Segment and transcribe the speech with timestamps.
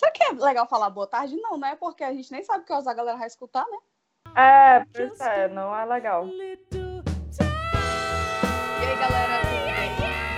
[0.00, 1.36] Você que é legal falar boa tarde?
[1.36, 1.76] Não, né?
[1.78, 3.76] Porque a gente nem sabe que horas a galera vai escutar, né?
[4.34, 6.26] É, pois é, não é legal.
[6.26, 6.40] E
[8.80, 9.42] aí, galera?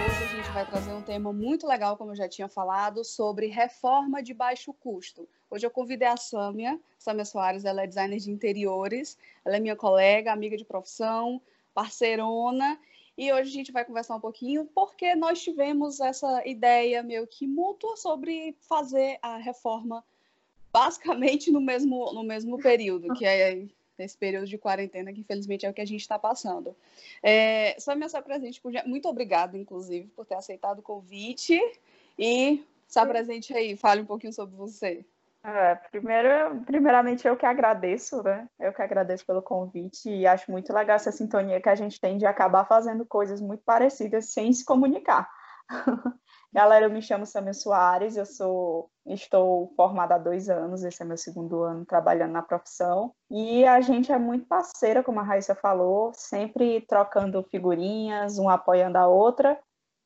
[0.05, 3.47] Hoje a gente vai trazer um tema muito legal, como eu já tinha falado, sobre
[3.47, 5.29] reforma de baixo custo.
[5.49, 9.77] Hoje eu convidei a Sâmia, Sâmia Soares, ela é designer de interiores, ela é minha
[9.77, 11.41] colega, amiga de profissão,
[11.73, 12.77] parceirona,
[13.17, 17.47] e hoje a gente vai conversar um pouquinho porque nós tivemos essa ideia meio que
[17.47, 20.05] mútua sobre fazer a reforma
[20.73, 23.67] basicamente no mesmo, no mesmo período, que é
[23.99, 26.75] esse período de quarentena, que infelizmente é o que a gente está passando.
[27.23, 31.61] É, só me presente, muito obrigada, inclusive, por ter aceitado o convite
[32.19, 35.05] e se apresente aí, fale um pouquinho sobre você.
[35.45, 38.49] É, primeiro, primeiramente, eu que agradeço, né?
[38.61, 42.17] Eu que agradeço pelo convite e acho muito legal essa sintonia que a gente tem
[42.17, 45.29] de acabar fazendo coisas muito parecidas sem se comunicar.
[46.53, 51.05] Galera, eu me chamo Samia Soares, eu sou, estou formada há dois anos, esse é
[51.05, 55.55] meu segundo ano trabalhando na profissão, e a gente é muito parceira, como a Raíssa
[55.55, 59.59] falou, sempre trocando figurinhas, um apoiando a outra,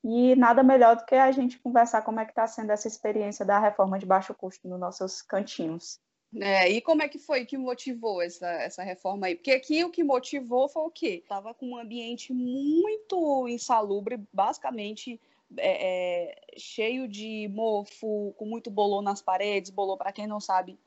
[0.05, 3.45] e nada melhor do que a gente conversar como é que está sendo essa experiência
[3.45, 5.99] da reforma de baixo custo nos nossos cantinhos.
[6.39, 9.37] É, e como é que foi que motivou essa, essa reforma aí?
[9.37, 11.25] Porque aqui o que motivou foi o quê?
[11.29, 15.21] Tava com um ambiente muito insalubre, basicamente
[15.57, 19.71] é, é, cheio de mofo, com muito bolor nas paredes.
[19.71, 20.79] Bolor, para quem não sabe,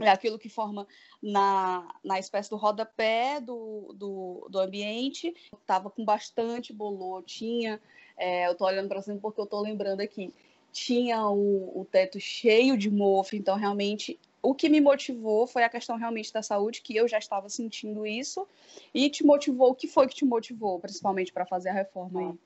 [0.00, 0.86] é aquilo que forma
[1.22, 5.34] na, na espécie do rodapé do, do, do ambiente.
[5.66, 7.80] Tava com bastante bolor, tinha
[8.16, 10.32] é, eu estou olhando para cima porque eu estou lembrando aqui.
[10.72, 15.68] Tinha o, o teto cheio de mofo, então realmente o que me motivou foi a
[15.68, 18.46] questão realmente da saúde, que eu já estava sentindo isso.
[18.92, 22.38] E te motivou, o que foi que te motivou, principalmente, para fazer a reforma aí?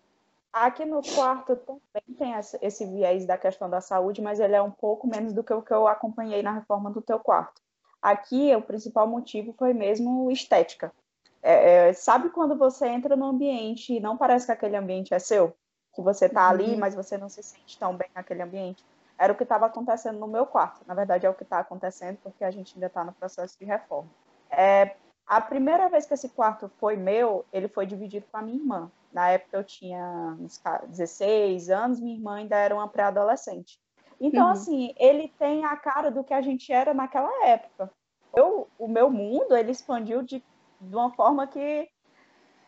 [0.61, 4.70] Aqui no quarto também tem esse viés da questão da saúde, mas ele é um
[4.70, 7.62] pouco menos do que o que eu acompanhei na reforma do teu quarto.
[8.03, 10.92] Aqui, o principal motivo foi mesmo estética.
[11.41, 15.19] É, é, sabe quando você entra no ambiente e não parece que aquele ambiente é
[15.20, 15.57] seu?
[15.95, 16.51] Que você está uhum.
[16.51, 18.85] ali, mas você não se sente tão bem naquele ambiente?
[19.17, 20.80] Era o que estava acontecendo no meu quarto.
[20.86, 23.64] Na verdade, é o que está acontecendo porque a gente ainda está no processo de
[23.64, 24.11] reforma.
[24.51, 24.96] É,
[25.28, 28.90] a primeira vez que esse quarto foi meu, ele foi dividido com a minha irmã.
[29.12, 33.78] Na época eu tinha uns 16 anos, minha irmã ainda era uma pré-adolescente.
[34.20, 34.52] Então, uhum.
[34.52, 37.90] assim, ele tem a cara do que a gente era naquela época.
[38.34, 40.42] Eu, o meu mundo, ele expandiu de
[40.80, 41.89] de uma forma que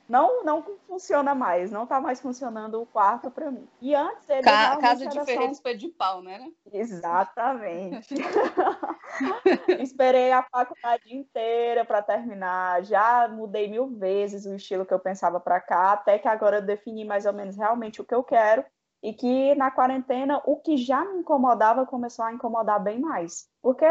[0.08, 3.68] não não funciona mais, não está mais funcionando o quarto para mim.
[3.80, 5.72] E antes ele Ca casa diferente só...
[5.72, 6.50] de pau, né?
[6.72, 8.14] Exatamente.
[9.80, 15.38] Esperei a faculdade inteira para terminar, já mudei mil vezes o estilo que eu pensava
[15.40, 18.64] para cá, até que agora eu defini mais ou menos realmente o que eu quero
[19.02, 23.48] e que na quarentena o que já me incomodava começou a incomodar bem mais.
[23.62, 23.86] Porque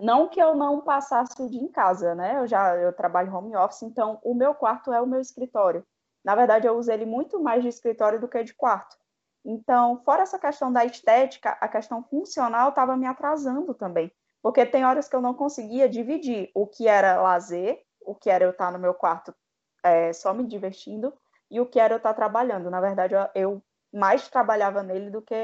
[0.00, 2.38] não que eu não passasse o dia em casa, né?
[2.38, 5.84] Eu já eu trabalho home office, então o meu quarto é o meu escritório.
[6.24, 8.96] Na verdade, eu uso ele muito mais de escritório do que de quarto.
[9.50, 14.12] Então, fora essa questão da estética, a questão funcional estava me atrasando também.
[14.42, 18.44] Porque tem horas que eu não conseguia dividir o que era lazer, o que era
[18.44, 19.34] eu estar no meu quarto
[19.82, 21.14] é, só me divertindo,
[21.50, 22.68] e o que era eu estar trabalhando.
[22.68, 25.34] Na verdade, eu, eu mais trabalhava nele do que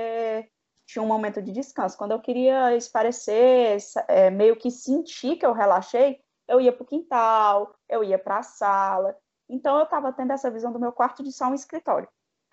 [0.86, 1.96] tinha um momento de descanso.
[1.96, 6.86] Quando eu queria esparecer, é, meio que sentir que eu relaxei, eu ia para o
[6.86, 9.16] quintal, eu ia para a sala.
[9.48, 12.06] Então, eu estava tendo essa visão do meu quarto de só um escritório.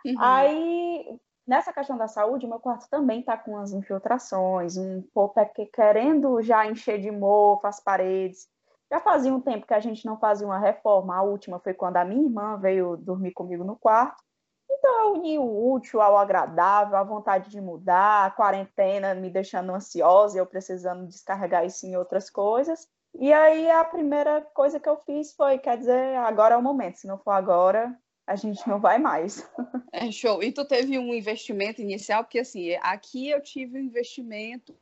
[0.06, 0.16] Uhum.
[0.18, 5.40] Aí, nessa questão da saúde, meu quarto também está com as infiltrações, um pouco
[5.74, 8.48] querendo já encher de mofo as paredes.
[8.92, 11.16] Já fazia um tempo que a gente não fazia uma reforma.
[11.16, 14.22] A última foi quando a minha irmã veio dormir comigo no quarto.
[14.70, 19.72] Então, eu uni o útil ao agradável, a vontade de mudar, a quarentena me deixando
[19.72, 22.88] ansiosa e eu precisando descarregar isso em outras coisas.
[23.14, 26.98] E aí, a primeira coisa que eu fiz foi, quer dizer, agora é o momento,
[26.98, 27.96] se não for agora,
[28.32, 29.48] a gente não vai mais.
[29.94, 30.42] É show.
[30.42, 32.24] E tu teve um investimento inicial?
[32.24, 34.74] Porque, assim, aqui eu tive um investimento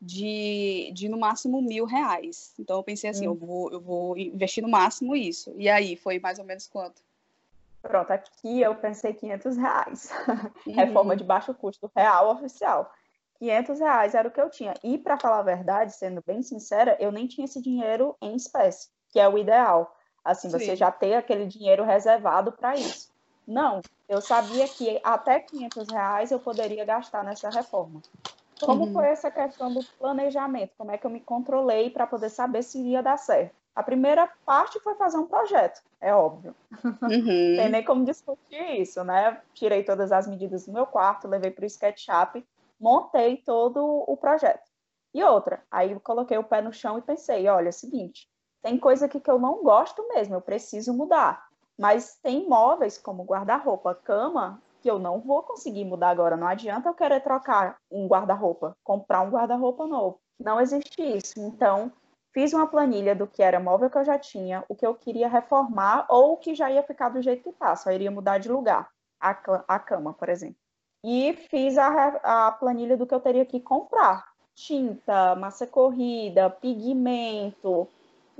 [0.00, 2.52] de, de no máximo mil reais.
[2.58, 3.30] Então, eu pensei assim, hum.
[3.30, 5.54] eu, vou, eu vou investir no máximo isso.
[5.56, 7.00] E aí, foi mais ou menos quanto?
[7.80, 10.10] Pronto, aqui eu pensei 500 reais.
[10.66, 10.74] Uhum.
[10.74, 12.92] Reforma de baixo custo real oficial.
[13.38, 14.74] 500 reais era o que eu tinha.
[14.82, 18.88] E, para falar a verdade, sendo bem sincera, eu nem tinha esse dinheiro em espécie,
[19.08, 19.96] que é o ideal.
[20.24, 20.58] Assim, Sim.
[20.58, 23.10] você já ter aquele dinheiro reservado para isso.
[23.46, 28.00] Não, eu sabia que até 500 reais eu poderia gastar nessa reforma.
[28.60, 28.92] Como uhum.
[28.92, 30.72] foi essa questão do planejamento?
[30.78, 33.54] Como é que eu me controlei para poder saber se ia dar certo?
[33.74, 36.54] A primeira parte foi fazer um projeto, é óbvio.
[36.84, 37.56] Uhum.
[37.56, 39.40] Tem nem como discutir isso, né?
[39.54, 42.44] Tirei todas as medidas do meu quarto, levei para o SketchUp
[42.82, 44.68] montei todo o projeto.
[45.14, 48.28] E outra, aí coloquei o pé no chão e pensei, olha, é o seguinte,
[48.62, 51.46] tem coisa aqui que eu não gosto mesmo, eu preciso mudar.
[51.78, 56.36] Mas tem móveis como guarda-roupa, cama, que eu não vou conseguir mudar agora.
[56.36, 60.20] Não adianta eu querer trocar um guarda-roupa, comprar um guarda-roupa novo.
[60.38, 61.40] Não existe isso.
[61.40, 61.90] Então,
[62.32, 65.28] fiz uma planilha do que era móvel que eu já tinha, o que eu queria
[65.28, 68.48] reformar ou o que já ia ficar do jeito que está, só iria mudar de
[68.50, 68.88] lugar,
[69.20, 69.30] a,
[69.68, 70.56] a cama, por exemplo.
[71.04, 74.24] E fiz a, a planilha do que eu teria que comprar.
[74.54, 77.88] Tinta, massa corrida, pigmento,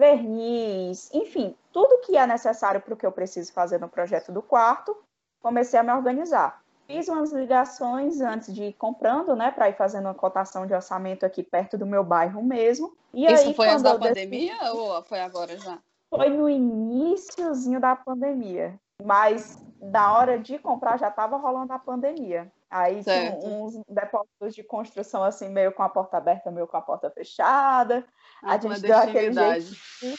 [0.02, 4.42] verniz, enfim, tudo que é necessário para o que eu preciso fazer no projeto do
[4.42, 4.96] quarto,
[5.40, 6.60] comecei a me organizar.
[6.88, 11.24] Fiz umas ligações antes de ir comprando, né, para ir fazendo uma cotação de orçamento
[11.24, 12.96] aqui perto do meu bairro mesmo.
[13.14, 14.76] E Isso aí, foi antes da pandemia decidi...
[14.76, 15.78] ou foi agora já?
[16.10, 18.74] Foi no iníciozinho da pandemia,
[19.04, 22.50] mas na hora de comprar já estava rolando a pandemia.
[22.68, 23.38] Aí certo.
[23.38, 27.08] tinha uns depósitos de construção assim, meio com a porta aberta, meio com a porta
[27.10, 28.04] fechada.
[28.42, 30.16] A gente deu aquele jeitinho.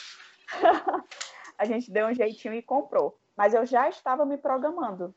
[1.58, 3.18] a gente deu um jeitinho e comprou.
[3.36, 5.14] Mas eu já estava me programando.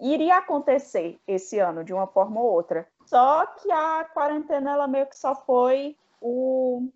[0.00, 2.88] Iria acontecer esse ano, de uma forma ou outra.
[3.06, 6.88] Só que a quarentena, ela meio que só foi o,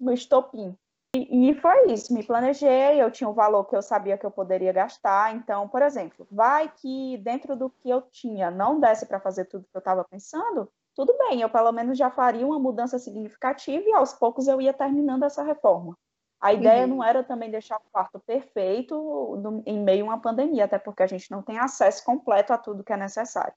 [0.00, 0.76] o estopim.
[1.14, 4.30] E, e foi isso, me planejei, eu tinha o valor que eu sabia que eu
[4.30, 5.34] poderia gastar.
[5.36, 9.66] Então, por exemplo, vai que dentro do que eu tinha não desse para fazer tudo
[9.70, 13.92] que eu estava pensando, tudo bem, eu pelo menos já faria uma mudança significativa e
[13.94, 15.96] aos poucos eu ia terminando essa reforma.
[16.40, 16.96] A ideia uhum.
[16.96, 18.94] não era também deixar o quarto perfeito
[19.36, 22.58] no, em meio a uma pandemia, até porque a gente não tem acesso completo a
[22.58, 23.54] tudo que é necessário.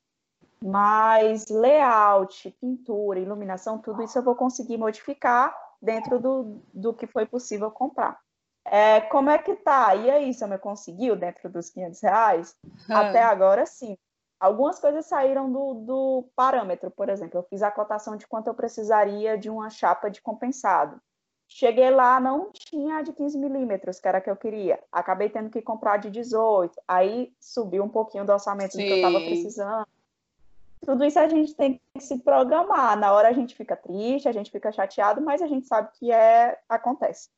[0.61, 7.25] Mas layout, pintura, iluminação, tudo isso eu vou conseguir modificar dentro do, do que foi
[7.25, 8.19] possível comprar.
[8.63, 9.95] É, como é que tá?
[9.95, 12.55] E aí, Samia, conseguiu dentro dos 500 reais?
[12.63, 12.95] Uhum.
[12.95, 13.97] Até agora, sim.
[14.39, 18.53] Algumas coisas saíram do, do parâmetro, por exemplo, eu fiz a cotação de quanto eu
[18.53, 21.01] precisaria de uma chapa de compensado.
[21.47, 24.79] Cheguei lá, não tinha de 15 milímetros, que era a que eu queria.
[24.91, 26.73] Acabei tendo que comprar de 18.
[26.87, 28.85] Aí subiu um pouquinho do orçamento Sim.
[28.85, 29.87] que eu estava precisando.
[30.83, 32.97] Tudo isso a gente tem que se programar.
[32.97, 36.11] Na hora a gente fica triste, a gente fica chateado, mas a gente sabe que
[36.11, 37.29] é acontece.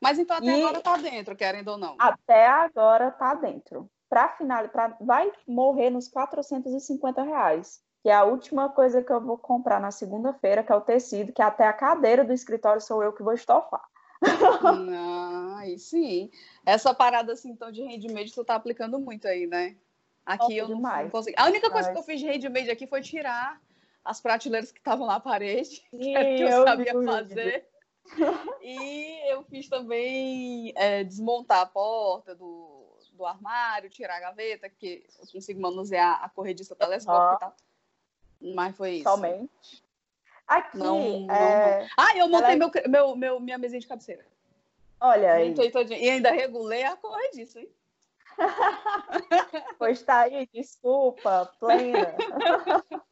[0.00, 1.96] Mas então até e agora está dentro, querendo ou não?
[1.98, 7.80] Até agora está dentro para final, pra, vai morrer nos 450 reais.
[8.02, 11.32] Que é a última coisa que eu vou comprar na segunda-feira, que é o tecido,
[11.32, 13.84] que até a cadeira do escritório sou eu que vou estofar.
[14.92, 16.30] Ah, aí sim.
[16.64, 19.76] Essa parada assim, então, de handmade, tu tá aplicando muito aí, né?
[20.24, 21.36] Aqui eu não, não consegui.
[21.38, 21.94] A única coisa Mas...
[21.94, 23.60] que eu fiz de handmade aqui foi tirar
[24.04, 27.66] as prateleiras que estavam na parede, que, que eu, eu sabia fazer.
[28.62, 32.79] e eu fiz também é, desmontar a porta do,
[33.20, 38.54] do armário, tirar a gaveta, que eu consigo manusear a corrediça telescópica e tal.
[38.54, 39.10] Mas foi isso.
[39.10, 39.84] Somente.
[40.48, 40.78] Aqui.
[40.78, 41.80] Não, não, é...
[41.80, 41.88] não.
[41.98, 42.56] Ah, eu montei Ela...
[42.56, 44.26] meu, meu, meu, minha mesinha de cabeceira.
[44.98, 45.54] Olha aí.
[46.00, 47.70] E ainda regulei a corrediça, hein?
[49.78, 52.14] pois tá aí, desculpa, plena.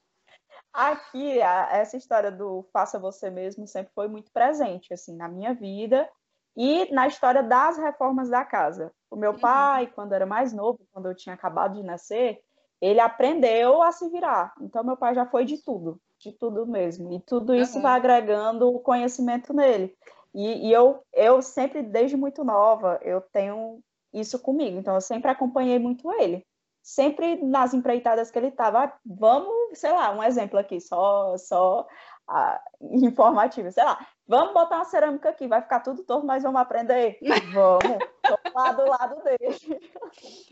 [0.73, 5.53] Aqui, a, essa história do faça você mesmo sempre foi muito presente, assim, na minha
[5.53, 6.09] vida
[6.57, 8.93] e na história das reformas da casa.
[9.11, 9.39] O meu uhum.
[9.39, 12.41] pai, quando era mais novo, quando eu tinha acabado de nascer,
[12.81, 14.55] ele aprendeu a se virar.
[14.61, 17.13] Então, meu pai já foi de tudo, de tudo mesmo.
[17.13, 17.83] E tudo isso uhum.
[17.83, 19.97] vai agregando o conhecimento nele.
[20.35, 23.81] E, e, eu, eu sempre, desde muito nova, eu tenho
[24.13, 24.79] isso comigo.
[24.79, 26.47] Então, eu sempre acompanhei muito ele.
[26.83, 31.87] Sempre nas empreitadas que ele estava, ah, vamos, sei lá, um exemplo aqui, só, só
[32.29, 36.61] ah, informativo, sei lá, Vamos botar uma cerâmica aqui, vai ficar tudo torto, mas vamos
[36.61, 37.19] aprender?
[37.55, 39.91] Vamos, lá do lado dele.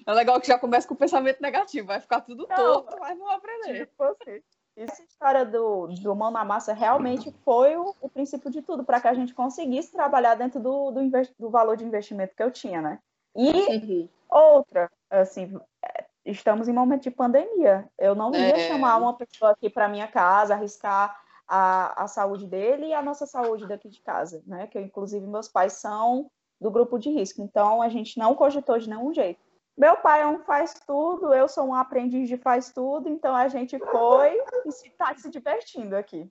[0.06, 3.18] É legal que já começa com o pensamento negativo, vai ficar tudo Não, torto, mas
[3.18, 3.86] vamos aprender.
[3.86, 4.40] Tipo assim,
[4.78, 8.98] essa história do, do mão na massa realmente foi o, o princípio de tudo, para
[8.98, 11.02] que a gente conseguisse trabalhar dentro do, do,
[11.38, 12.98] do, valor de investimento que eu tinha, né?
[13.36, 14.08] E uhum.
[14.30, 15.54] outra, assim,
[15.84, 17.86] é, estamos em momento de pandemia.
[17.98, 18.68] Eu não ia é...
[18.68, 23.26] chamar uma pessoa aqui para minha casa, arriscar a, a saúde dele e a nossa
[23.26, 24.66] saúde daqui de casa, né?
[24.66, 28.78] Que eu, inclusive meus pais são do grupo de risco, então a gente não cogitou
[28.78, 29.40] de nenhum jeito.
[29.76, 33.46] Meu pai é um faz tudo, eu sou um aprendiz de faz tudo, então a
[33.48, 36.26] gente foi e está se divertindo aqui.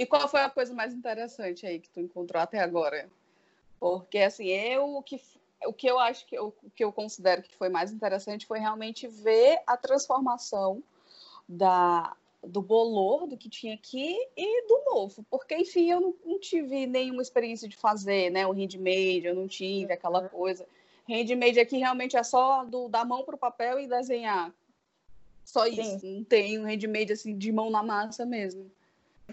[0.00, 3.08] E qual foi a coisa mais interessante aí que tu encontrou até agora?
[3.78, 5.20] Porque assim, eu o que
[5.64, 9.06] o que eu acho que o que eu considero que foi mais interessante foi realmente
[9.06, 10.82] ver a transformação
[11.48, 16.38] da do bolor, do que tinha aqui e do novo, porque enfim, eu não, não
[16.38, 20.28] tive nenhuma experiência de fazer, né, o handmade, eu não tive aquela uhum.
[20.28, 20.66] coisa.
[21.08, 24.52] Handmade aqui realmente é só do, da mão para o papel e desenhar.
[25.44, 26.18] Só isso, Sim.
[26.18, 28.70] não tem um handmade assim de mão na massa mesmo.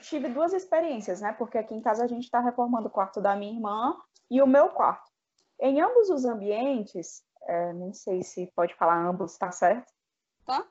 [0.02, 1.32] tive duas experiências, né?
[1.34, 3.96] Porque aqui em casa a gente está reformando o quarto da minha irmã
[4.30, 5.12] e o meu quarto.
[5.60, 9.94] Em ambos os ambientes, é, nem sei se pode falar ambos, tá certo?
[10.46, 10.66] Tá.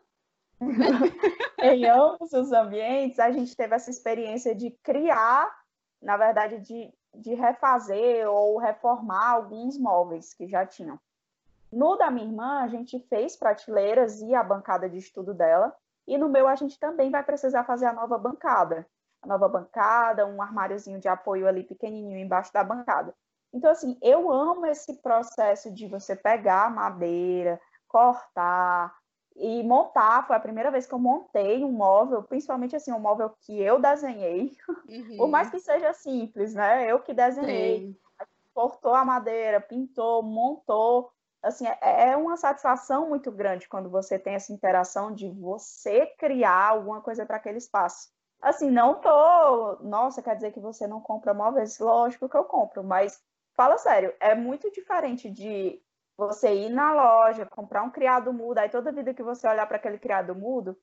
[1.59, 5.51] em ambos os ambientes, a gente teve essa experiência de criar,
[6.01, 10.99] na verdade, de, de refazer ou reformar alguns móveis que já tinham.
[11.73, 15.75] No da minha irmã, a gente fez prateleiras e a bancada de estudo dela.
[16.07, 18.87] E no meu, a gente também vai precisar fazer a nova bancada.
[19.23, 23.15] A nova bancada, um armáriozinho de apoio ali pequenininho embaixo da bancada.
[23.53, 28.95] Então, assim, eu amo esse processo de você pegar madeira, cortar
[29.39, 30.27] e montar.
[30.27, 33.81] Foi a primeira vez que eu montei um móvel, principalmente assim, um móvel que eu
[33.81, 34.57] desenhei.
[34.89, 35.17] Uhum.
[35.17, 36.91] Por mais que seja simples, né?
[36.91, 37.81] Eu que desenhei.
[37.81, 37.97] Sim.
[38.55, 41.11] Cortou a madeira, pintou, montou
[41.47, 46.71] assim, é, é uma satisfação muito grande quando você tem essa interação de você criar
[46.71, 48.11] alguma coisa para aquele espaço.
[48.41, 51.79] Assim, não tô, nossa, quer dizer que você não compra móveis?
[51.79, 53.21] Lógico que eu compro, mas
[53.55, 55.81] fala sério, é muito diferente de
[56.17, 59.77] você ir na loja, comprar um criado mudo, aí toda vida que você olhar para
[59.77, 60.77] aquele criado mudo,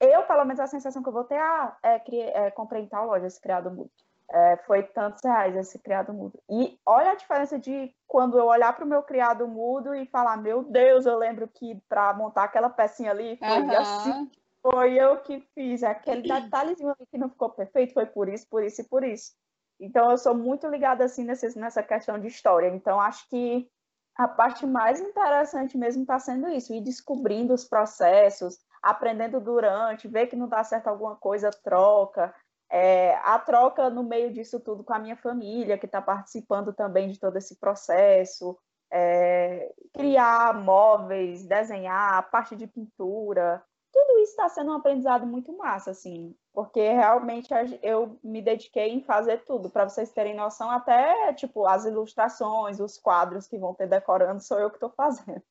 [0.00, 2.02] eu, pelo menos, a sensação que eu vou ter, ah, é,
[2.46, 3.90] é comprei em tal loja esse criado mudo
[4.32, 6.38] é, foi tantos reais esse criado mudo.
[6.48, 10.36] E olha a diferença de quando eu olhar para o meu criado mudo e falar,
[10.38, 13.76] meu Deus, eu lembro que para montar aquela pecinha ali foi uhum.
[13.76, 14.30] assim,
[14.62, 15.82] foi eu que fiz.
[15.82, 19.32] Aquele detalhezinho ali que não ficou perfeito foi por isso, por isso e por isso.
[19.78, 22.68] Então eu sou muito ligada assim nessa, nessa questão de história.
[22.68, 23.68] Então acho que
[24.16, 30.26] a parte mais interessante mesmo está sendo isso, ir descobrindo os processos, aprendendo durante, ver
[30.26, 32.34] que não dá certo alguma coisa, troca,
[32.70, 37.10] é, a troca no meio disso tudo com a minha família, que está participando também
[37.10, 38.58] de todo esse processo,
[38.90, 43.62] é, criar móveis, desenhar, a parte de pintura,
[43.92, 47.48] tudo isso está sendo um aprendizado muito massa, assim, porque realmente
[47.82, 52.96] eu me dediquei em fazer tudo, para vocês terem noção, até tipo as ilustrações, os
[52.98, 55.42] quadros que vão ter decorando, sou eu que estou fazendo.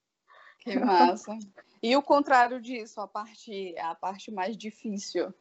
[0.59, 1.37] Que massa.
[1.81, 5.33] E o contrário disso, a parte, a parte mais difícil.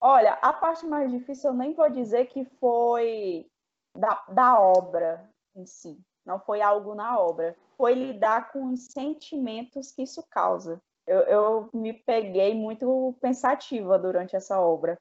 [0.00, 3.48] Olha, a parte mais difícil eu nem vou dizer que foi
[3.94, 5.96] da, da obra em si.
[6.26, 7.56] Não foi algo na obra.
[7.76, 10.82] Foi lidar com os sentimentos que isso causa.
[11.06, 14.98] Eu, eu me peguei muito pensativa durante essa obra.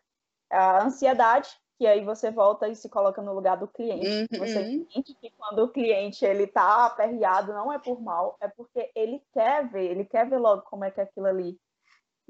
[0.49, 4.07] A ansiedade, que aí você volta e se coloca no lugar do cliente.
[4.07, 4.39] Uhum.
[4.39, 8.91] Você sente que quando o cliente ele tá aperreado, não é por mal, é porque
[8.95, 11.57] ele quer ver, ele quer ver logo como é que é aquilo ali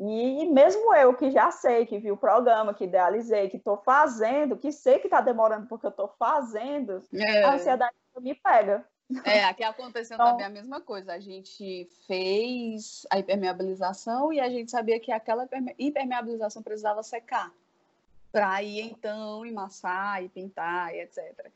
[0.04, 4.58] e mesmo eu que já sei, que vi o programa, que idealizei, que estou fazendo,
[4.58, 7.44] que sei que está demorando porque eu estou fazendo, é.
[7.44, 8.84] a ansiedade me pega.
[9.26, 11.14] É, aqui aconteceu então, também a mesma coisa.
[11.14, 17.52] A gente fez a impermeabilização e a gente sabia que aquela impermeabilização precisava secar
[18.32, 21.52] para ir então emassar e pintar e etc.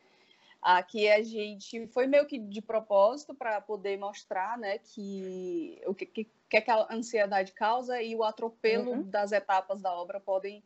[0.61, 6.05] Aqui a gente foi meio que de propósito para poder mostrar, né, que o que,
[6.07, 9.03] que, que a ansiedade causa e o atropelo uhum.
[9.03, 10.63] das etapas da obra podem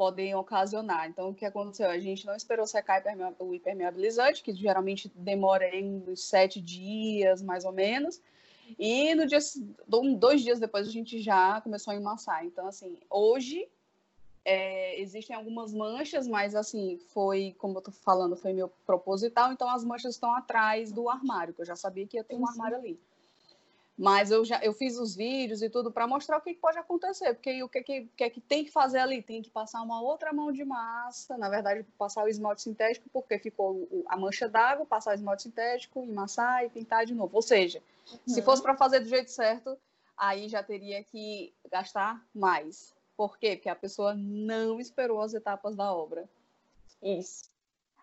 [0.00, 1.10] podem ocasionar.
[1.10, 1.90] Então, o que aconteceu?
[1.90, 3.02] A gente não esperou secar
[3.38, 8.18] o impermeabilizante, que geralmente demora uns sete dias, mais ou menos.
[8.78, 9.40] E no dia,
[10.16, 12.46] dois dias depois a gente já começou a emassar.
[12.46, 13.68] Então, assim, hoje
[14.42, 19.68] é, existem algumas manchas, mas assim, foi, como eu tô falando, foi meu proposital, então
[19.68, 22.78] as manchas estão atrás do armário, que eu já sabia que ia ter um armário
[22.78, 22.98] ali.
[24.00, 26.78] Mas eu já eu fiz os vídeos e tudo para mostrar o que, que, pode
[26.78, 29.20] acontecer, porque o que, que, que, que tem que fazer ali?
[29.20, 33.38] Tem que passar uma outra mão de massa, na verdade, passar o esmalte sintético, porque
[33.38, 37.36] ficou a mancha d'água, passar o esmalte sintético, emassar e pintar de novo.
[37.36, 38.18] Ou seja, uhum.
[38.26, 39.76] se fosse para fazer do jeito certo,
[40.16, 42.94] aí já teria que gastar mais.
[43.18, 43.56] Por quê?
[43.56, 46.26] Porque a pessoa não esperou as etapas da obra.
[47.02, 47.50] Isso.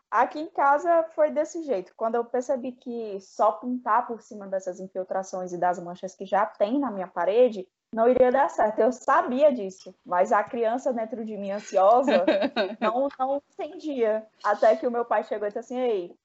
[0.10, 1.94] Aqui em casa foi desse jeito.
[1.96, 6.46] Quando eu percebi que só pintar por cima dessas infiltrações e das manchas que já
[6.46, 8.80] tem na minha parede não iria dar certo.
[8.80, 12.26] Eu sabia disso, mas a criança dentro de mim ansiosa
[12.80, 14.26] não, não entendia.
[14.44, 16.16] Até que o meu pai chegou e disse assim: Ei,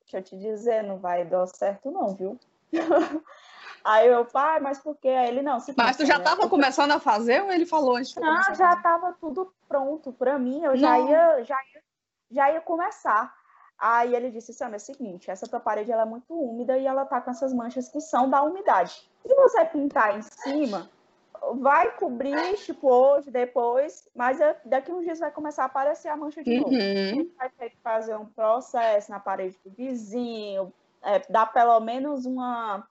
[0.00, 2.38] deixa eu te dizer, não vai dar certo, não, viu?
[3.84, 5.08] Aí eu, pai, mas por quê?
[5.08, 6.48] Aí ele, não, se Mas tu já estava né?
[6.48, 8.16] começando a fazer ou ele falou antes?
[8.16, 11.82] Não, já estava tudo pronto para mim, eu já ia, já ia,
[12.30, 13.34] já ia começar.
[13.78, 16.86] Aí ele disse, Sam, é o seguinte, essa tua parede ela é muito úmida e
[16.86, 19.10] ela tá com essas manchas que são da umidade.
[19.26, 20.88] Se você pintar em cima,
[21.56, 26.42] vai cobrir, tipo, hoje, depois, mas daqui uns dias vai começar a aparecer a mancha
[26.42, 26.70] de novo.
[26.70, 27.30] Uhum.
[27.36, 32.86] Vai ter que fazer um processo na parede do vizinho, é, dar pelo menos uma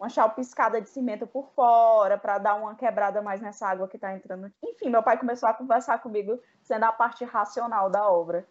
[0.00, 4.14] uma chalpiscada de cimento por fora para dar uma quebrada mais nessa água que está
[4.14, 4.50] entrando.
[4.62, 8.48] Enfim, meu pai começou a conversar comigo sendo a parte racional da obra.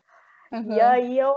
[0.52, 0.74] Uhum.
[0.74, 1.36] E aí eu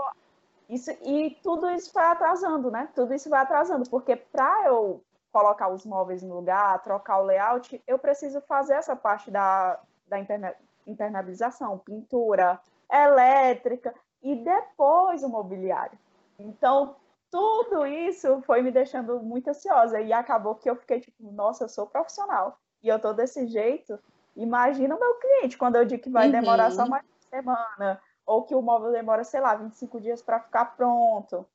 [0.69, 2.89] isso e tudo isso foi atrasando, né?
[2.95, 7.81] Tudo isso vai atrasando, porque para eu colocar os móveis no lugar, trocar o layout,
[7.87, 10.55] eu preciso fazer essa parte da, da interna
[10.85, 12.59] internalização, pintura,
[12.91, 15.97] elétrica e depois o mobiliário.
[16.37, 16.95] Então,
[17.31, 21.69] tudo isso foi me deixando muito ansiosa e acabou que eu fiquei tipo, nossa, eu
[21.69, 23.97] sou profissional e eu tô desse jeito.
[24.35, 26.31] Imagina o meu cliente quando eu digo que vai uhum.
[26.31, 30.39] demorar só mais uma semana ou que o móvel demora, sei lá, 25 dias para
[30.39, 31.45] ficar pronto.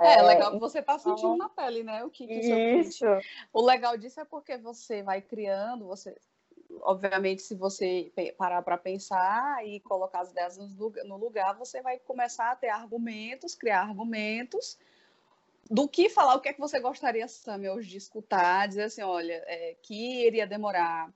[0.00, 2.04] É, é, legal que você está sentindo então, na pele, né?
[2.04, 3.04] O que, que isso.
[3.52, 6.16] O legal disso é porque você vai criando, você
[6.82, 12.52] obviamente, se você parar para pensar e colocar as ideias no lugar, você vai começar
[12.52, 14.78] a ter argumentos, criar argumentos
[15.70, 19.02] do que falar, o que é que você gostaria, Sammy, hoje de escutar, dizer assim,
[19.02, 21.12] olha, é, que iria demorar,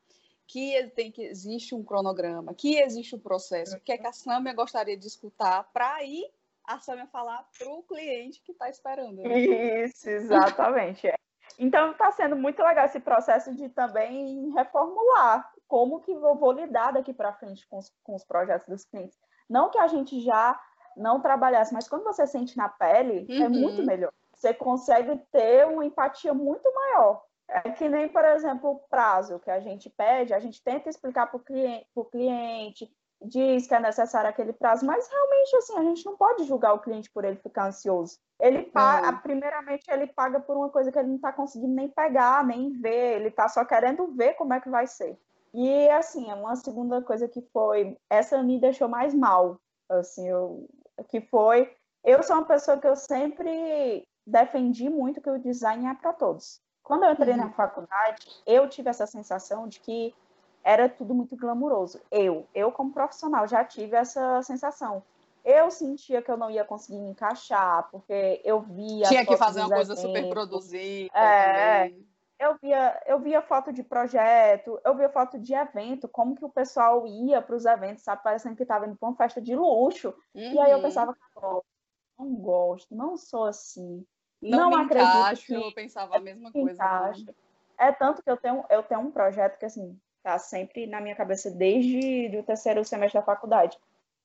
[0.47, 4.13] que tem que existe um cronograma, que existe um processo, o que é que a
[4.13, 6.25] Samia gostaria de escutar para aí
[6.65, 9.23] a Samia falar para o cliente que está esperando.
[9.23, 9.85] Né?
[9.85, 11.09] Isso, exatamente.
[11.09, 11.17] é.
[11.59, 16.93] Então está sendo muito legal esse processo de também reformular como que eu vou lidar
[16.93, 19.19] daqui para frente com os, com os projetos dos clientes.
[19.49, 20.59] Não que a gente já
[20.97, 23.45] não trabalhasse, mas quando você sente na pele, uhum.
[23.45, 27.23] é muito melhor você consegue ter uma empatia muito maior.
[27.49, 31.27] É que nem, por exemplo, o prazo que a gente pede, a gente tenta explicar
[31.27, 32.91] para o cliente, cliente,
[33.25, 36.81] diz que é necessário aquele prazo, mas realmente assim, a gente não pode julgar o
[36.81, 38.19] cliente por ele ficar ansioso.
[38.41, 42.45] Ele paga, primeiramente, ele paga por uma coisa que ele não está conseguindo nem pegar,
[42.45, 45.19] nem ver, ele está só querendo ver como é que vai ser.
[45.55, 50.67] E assim, uma segunda coisa que foi, essa me deixou mais mal, assim, eu,
[51.09, 51.71] que foi,
[52.03, 56.61] eu sou uma pessoa que eu sempre defendi muito que o design é para todos.
[56.93, 57.41] Quando eu entrei uhum.
[57.41, 60.15] na faculdade, eu tive essa sensação de que
[60.63, 61.99] era tudo muito glamuroso.
[62.11, 65.03] Eu, eu como profissional, já tive essa sensação.
[65.43, 69.07] Eu sentia que eu não ia conseguir me encaixar, porque eu via.
[69.07, 71.11] Tinha que fazer uma coisa super produzida.
[71.19, 72.07] É, também.
[72.38, 76.51] eu via, eu via foto de projeto, eu via foto de evento, como que o
[76.51, 78.23] pessoal ia para os eventos, sabe?
[78.23, 80.12] Parecendo que estava indo para uma festa de luxo.
[80.35, 80.53] Uhum.
[80.53, 80.83] E aí eu uhum.
[80.83, 81.16] pensava,
[82.19, 84.05] não gosto, não sou assim.
[84.42, 86.72] Não, não acredito encaixo, que eu pensava a mesma coisa.
[86.72, 87.35] Encaixa.
[87.78, 91.14] É tanto que eu tenho, eu tenho um projeto que assim tá sempre na minha
[91.14, 93.78] cabeça desde o terceiro semestre da faculdade.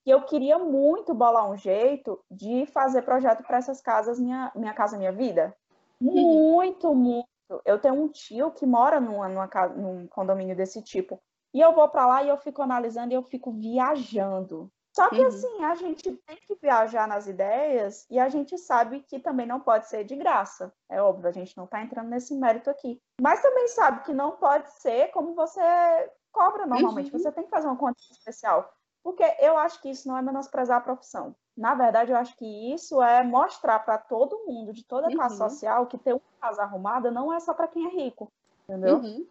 [0.03, 4.73] Que eu queria muito bolar um jeito de fazer projeto para essas casas minha minha
[4.73, 5.55] casa minha vida.
[6.01, 7.27] Muito, muito.
[7.63, 11.21] Eu tenho um tio que mora numa, numa, num condomínio desse tipo.
[11.53, 14.69] E eu vou para lá e eu fico analisando e eu fico viajando.
[14.97, 15.27] Só que uhum.
[15.27, 19.59] assim, a gente tem que viajar nas ideias e a gente sabe que também não
[19.59, 20.73] pode ser de graça.
[20.89, 22.99] É óbvio, a gente não está entrando nesse mérito aqui.
[23.21, 25.61] Mas também sabe que não pode ser como você
[26.31, 27.13] cobra normalmente.
[27.13, 27.19] Uhum.
[27.19, 28.73] Você tem que fazer uma conta especial.
[29.03, 31.35] Porque eu acho que isso não é menosprezar a profissão.
[31.55, 35.39] Na verdade, eu acho que isso é mostrar para todo mundo, de toda a classe
[35.39, 35.47] uhum.
[35.47, 38.31] social, que ter uma casa arrumada não é só para quem é rico.
[38.67, 38.95] Entendeu?
[38.95, 39.27] Uhum.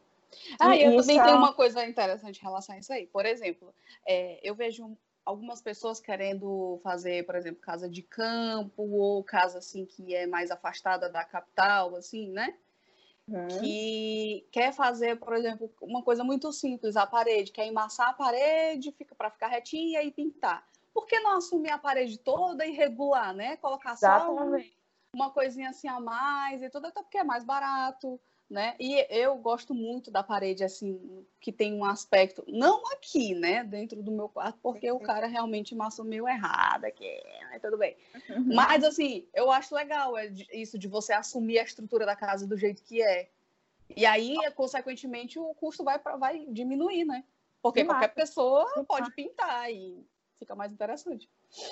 [0.61, 1.25] Ah, e eu também é...
[1.25, 3.09] tenho uma coisa interessante em relação a isso aí.
[3.09, 3.75] Por exemplo,
[4.07, 9.85] é, eu vejo algumas pessoas querendo fazer, por exemplo, casa de campo ou casa assim
[9.85, 12.57] que é mais afastada da capital, assim, né?
[13.29, 13.49] Uhum.
[13.59, 18.93] Que quer fazer, por exemplo, uma coisa muito simples, a parede, quer emassar a parede,
[18.93, 20.65] fica para ficar retinha e pintar.
[20.95, 23.57] Por que não assumir a parede toda e regular, né?
[23.57, 24.69] Colocar Exatamente.
[24.69, 24.77] só
[25.13, 28.77] uma coisinha assim a mais e tudo, até porque é mais barato né?
[28.79, 34.03] E eu gosto muito da parede assim, que tem um aspecto, não aqui, né, dentro
[34.03, 37.97] do meu quarto, porque o cara realmente maçou meio errado aqui, mas tudo bem.
[38.31, 38.55] Uhum.
[38.55, 42.57] Mas assim, eu acho legal é isso de você assumir a estrutura da casa do
[42.57, 43.29] jeito que é.
[43.97, 47.25] E aí, consequentemente, o custo vai, vai diminuir, né?
[47.63, 50.07] Porque qualquer pessoa pode pintar e
[50.39, 51.29] fica mais interessante.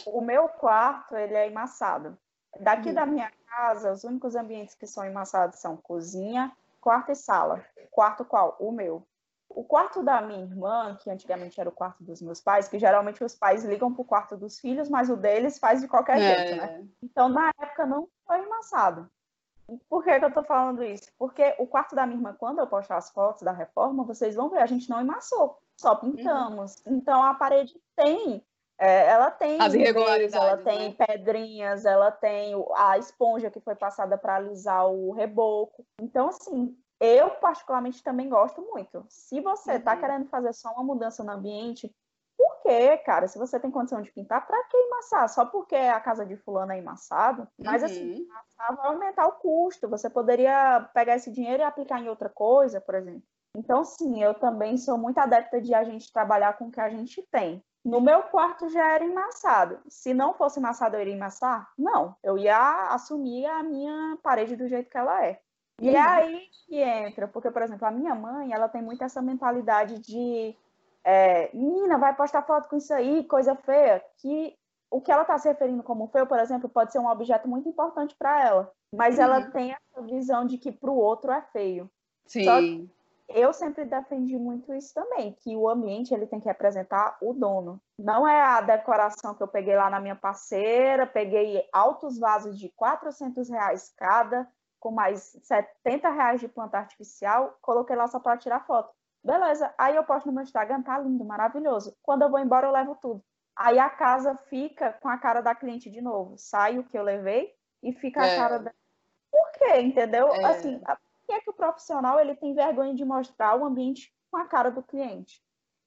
[0.07, 2.19] O meu quarto, ele é emassado.
[2.61, 2.95] Daqui uhum.
[2.95, 6.53] da minha casa, os únicos ambientes que são emassados são cozinha,
[6.85, 7.65] quarto e sala.
[7.91, 8.57] Quarto qual?
[8.61, 9.03] O meu.
[9.49, 13.25] O quarto da minha irmã, que antigamente era o quarto dos meus pais, que geralmente
[13.25, 16.21] os pais ligam para o quarto dos filhos, mas o deles faz de qualquer é.
[16.21, 16.87] jeito, né?
[17.03, 19.09] Então, na época, não foi amassado.
[19.89, 21.11] Por que, que eu tô falando isso?
[21.19, 24.51] Porque o quarto da minha irmã, quando eu postar as fotos da reforma, vocês vão
[24.51, 26.77] ver, a gente não emassou, só pintamos.
[26.85, 26.97] Uhum.
[26.97, 28.45] Então, a parede tem
[28.79, 31.07] é, ela tem as irregularidades, ela tem né?
[31.07, 35.87] pedrinhas, ela tem a esponja que foi passada para alisar o reboco.
[36.01, 39.05] Então, assim, eu particularmente também gosto muito.
[39.09, 40.01] Se você está uhum.
[40.01, 41.95] querendo fazer só uma mudança no ambiente,
[42.37, 43.29] por quê, cara?
[43.29, 45.29] Se você tem condição de pintar, pra que embaçar?
[45.29, 47.47] Só porque a casa de fulano é embaçado?
[47.59, 48.19] Mas assim, Uhum.
[48.23, 49.89] embaçar vai aumentar o custo.
[49.89, 53.23] Você poderia pegar esse dinheiro e aplicar em outra coisa, por exemplo.
[53.57, 56.91] Então, sim, eu também sou muito adepta de a gente trabalhar com o que a
[56.91, 57.63] gente tem.
[57.85, 59.79] No meu quarto já era embaçado.
[59.89, 61.71] Se não fosse embaçado, eu iria embaçar?
[61.79, 62.17] Não.
[62.23, 65.41] Eu ia assumir a minha parede do jeito que ela é.
[65.81, 66.09] E é Uhum.
[66.09, 70.57] aí que entra, porque, por exemplo, a minha mãe, ela tem muito essa mentalidade de
[71.05, 74.57] é, menina, vai postar foto com isso aí, coisa feia, que
[74.91, 77.69] o que ela está se referindo como feio, por exemplo, pode ser um objeto muito
[77.69, 79.51] importante para ela, mas ela Uhum.
[79.51, 81.91] tem essa visão de que para o outro é feio.
[82.27, 82.89] Sim.
[83.29, 87.81] Eu sempre defendi muito isso também, que o ambiente ele tem que representar o dono.
[87.99, 92.69] Não é a decoração que eu peguei lá na minha parceira, peguei altos vasos de
[92.77, 94.47] 400 reais cada,
[94.79, 98.93] com mais 70 reais de planta artificial, coloquei lá só para tirar foto.
[99.25, 101.97] Beleza, aí eu posto no meu Instagram, tá lindo, maravilhoso.
[102.03, 103.25] Quando eu vou embora, eu levo tudo.
[103.57, 106.37] Aí a casa fica com a cara da cliente de novo.
[106.37, 108.37] Sai o que eu levei e fica a É.
[108.37, 108.71] cara da.
[109.31, 109.81] Por quê?
[109.81, 110.29] Entendeu?
[110.35, 110.45] É.
[110.45, 114.15] Assim, a- por que é que o profissional ele tem vergonha de mostrar o ambiente
[114.31, 115.43] com a cara do cliente?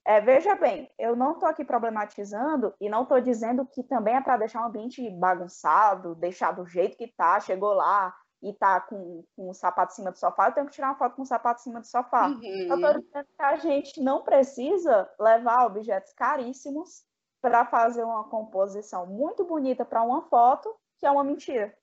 [0.05, 4.21] É, veja bem, eu não estou aqui problematizando e não estou dizendo que também é
[4.21, 9.25] para deixar o ambiente bagunçado, deixar do jeito que tá, chegou lá e tá com,
[9.35, 11.25] com o sapato em cima do sofá, eu tenho que tirar uma foto com o
[11.25, 12.37] sapato em cima do sofá.
[12.69, 12.81] Eu Uhum.
[12.81, 17.03] tô dizendo que a gente não precisa levar objetos caríssimos
[17.41, 21.77] para fazer uma composição muito bonita para uma foto, que é uma mentira.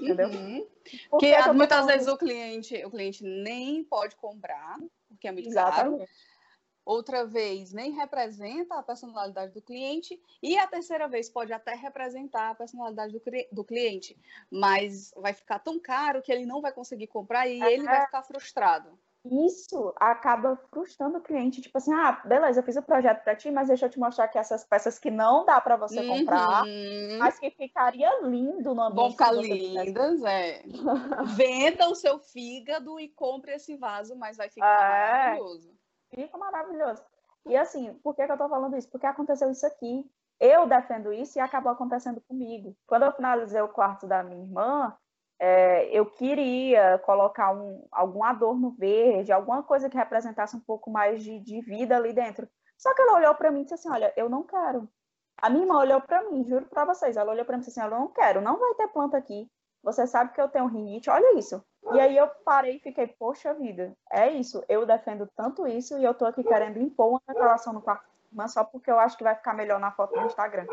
[0.00, 0.28] Entendeu?
[0.28, 0.66] Uhum.
[1.10, 5.50] Por Que tô muitas vezes o cliente, o cliente nem pode comprar, porque é muito
[5.50, 5.94] caro.
[5.94, 6.10] Exatamente.
[6.84, 10.18] Outra vez nem representa a personalidade do cliente.
[10.42, 13.20] E a terceira vez pode até representar a personalidade do,
[13.52, 14.16] do cliente.
[14.50, 18.22] Mas vai ficar tão caro que ele não vai conseguir comprar e ele vai ficar
[18.22, 18.98] frustrado.
[19.24, 23.50] Isso acaba frustrando o cliente, tipo assim, ah, beleza, eu fiz o projeto para ti,
[23.50, 27.18] mas deixa eu te mostrar aqui essas peças que não dá para você comprar, Uhum.
[27.18, 28.96] mas que ficaria lindo no ambiente.
[28.96, 30.62] Vão ficar lindas, é.
[31.36, 35.20] Venda o seu fígado e compre esse vaso, mas vai ficar É.
[35.30, 35.74] maravilhoso.
[36.14, 37.02] Fica maravilhoso.
[37.46, 38.88] E assim, por que, que eu tô falando isso?
[38.88, 40.04] Porque aconteceu isso aqui.
[40.40, 42.76] Eu defendo isso e acabou acontecendo comigo.
[42.86, 44.96] Quando eu finalizei o quarto da minha irmã,
[45.40, 51.22] é, eu queria colocar um, algum adorno verde, alguma coisa que representasse um pouco mais
[51.22, 52.48] de, de vida ali dentro.
[52.76, 54.88] Só que ela olhou para mim e disse assim: Olha, eu não quero.
[55.40, 57.16] A minha irmã olhou para mim, juro para vocês.
[57.16, 59.48] Ela olhou para mim e disse assim: Eu não quero, não vai ter planta aqui.
[59.82, 61.64] Você sabe que eu tenho rinite, olha isso.
[61.92, 64.62] E aí eu parei e fiquei, poxa vida, é isso.
[64.68, 68.48] Eu defendo tanto isso e eu tô aqui querendo impor uma decoração no quarto irmã
[68.48, 70.66] só porque eu acho que vai ficar melhor na foto do Instagram.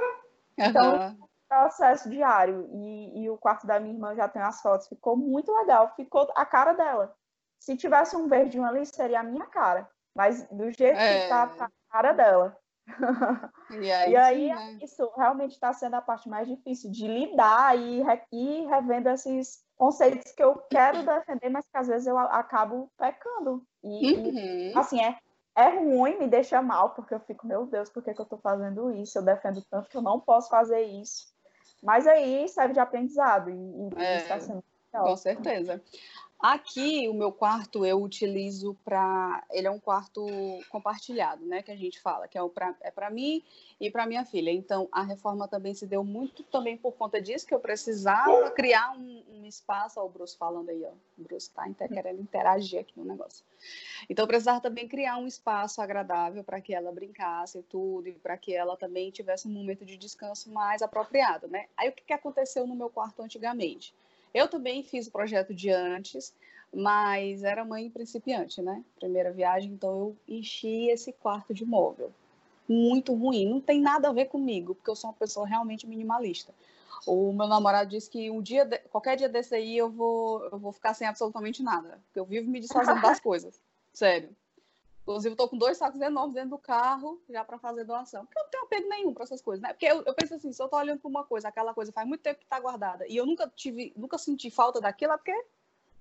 [0.58, 1.18] Então, Aham.
[1.48, 2.68] Processo diário.
[2.74, 4.88] E, e o quarto da minha irmã já tem as fotos.
[4.88, 5.94] Ficou muito legal.
[5.96, 7.16] Ficou a cara dela.
[7.60, 9.90] Se tivesse um verdinho ali, seria a minha cara.
[10.16, 11.20] Mas do jeito É.
[11.24, 12.58] que tá, tá a cara dela.
[13.72, 14.78] E aí, E aí, sim, né?
[14.82, 20.32] isso realmente está sendo a parte mais difícil de lidar e ir revendo esses conceitos
[20.32, 23.68] que eu quero defender, mas que às vezes eu acabo pecando.
[23.84, 24.78] E, e, Uhum.
[24.80, 25.18] assim, é,
[25.58, 28.40] é ruim, me deixa mal, porque eu fico, meu Deus, por que, que eu estou
[28.40, 29.18] fazendo isso?
[29.18, 31.35] Eu defendo tanto que eu não posso fazer isso.
[31.84, 34.18] Mas aí serve de aprendizado e, e É.
[34.18, 35.18] está sendo Com legal.
[35.18, 35.82] certeza.
[36.48, 39.44] Aqui, o meu quarto eu utilizo para.
[39.50, 40.24] Ele é um quarto
[40.70, 41.64] compartilhado, né?
[41.64, 42.76] Que a gente fala, que é, o pra...
[42.82, 43.44] é para mim
[43.82, 44.52] e para minha filha.
[44.52, 48.92] Então, a reforma também se deu muito também por conta disso, que eu precisava criar
[48.96, 50.00] um, um espaço.
[50.00, 50.92] Ó, o Bruce falando aí, ó.
[51.18, 51.90] O Bruce tá inter...
[51.90, 53.44] querendo interagir aqui no negócio.
[54.08, 58.14] Então, eu precisava também criar um espaço agradável para que ela brincasse e tudo, e
[58.14, 61.66] para que ela também tivesse um momento de descanso mais apropriado, né?
[61.76, 63.96] Aí, o que, que aconteceu no meu quarto antigamente?
[64.36, 66.36] Eu também fiz o projeto de antes,
[66.74, 68.84] mas era mãe principiante, né?
[69.00, 72.12] Primeira viagem, então eu enchi esse quarto de móvel.
[72.68, 76.54] Muito ruim, não tem nada a ver comigo, porque eu sou uma pessoa realmente minimalista.
[77.08, 80.74] O meu namorado disse que um dia, qualquer dia desse aí, eu vou, eu vou
[80.74, 83.58] ficar sem absolutamente nada, porque eu vivo me desfazendo das coisas.
[83.94, 84.36] Sério.
[85.06, 88.26] Inclusive, eu tô com dois sacos enormes dentro do carro já para fazer doação.
[88.26, 89.70] Porque eu não tenho apego nenhum para essas coisas, né?
[89.72, 92.08] Porque eu, eu penso assim, se eu tô olhando para uma coisa, aquela coisa faz
[92.08, 95.32] muito tempo que tá guardada, e eu nunca tive, nunca senti falta daquilo, é porque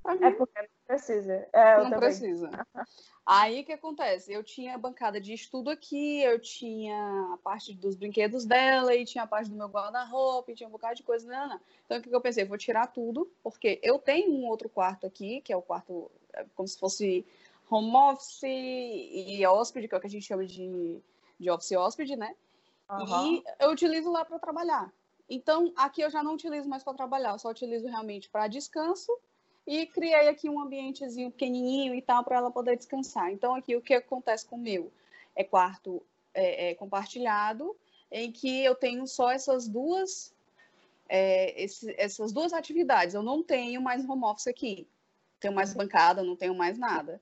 [0.06, 1.46] É porque não precisa.
[1.52, 1.98] É, eu não também.
[2.00, 2.48] precisa.
[3.26, 4.32] Aí o que acontece?
[4.32, 6.94] Eu tinha bancada de estudo aqui, eu tinha
[7.32, 10.72] a parte dos brinquedos dela, e tinha a parte do meu guarda-roupa, e tinha um
[10.72, 11.26] bocado de coisa.
[11.26, 11.60] Não, não.
[11.84, 12.44] Então o que que eu pensei?
[12.44, 16.44] Vou tirar tudo, porque eu tenho um outro quarto aqui, que é o quarto é,
[16.54, 17.24] como se fosse
[17.70, 21.00] home office e hóspede, que é o que a gente chama de,
[21.38, 22.34] de office hóspede, né?
[22.88, 23.32] Aham.
[23.32, 24.92] E eu utilizo lá para trabalhar.
[25.28, 29.10] Então, aqui eu já não utilizo mais para trabalhar, eu só utilizo realmente para descanso
[29.66, 33.32] e criei aqui um ambientezinho pequenininho e tal para ela poder descansar.
[33.32, 34.92] Então, aqui o que acontece com o meu
[35.34, 36.02] é quarto
[36.34, 37.74] é, é, compartilhado
[38.10, 40.34] em que eu tenho só essas duas
[41.08, 43.14] é, esse, essas duas atividades.
[43.14, 44.86] Eu não tenho mais home office aqui.
[45.40, 47.20] Tenho mais bancada, não tenho mais nada.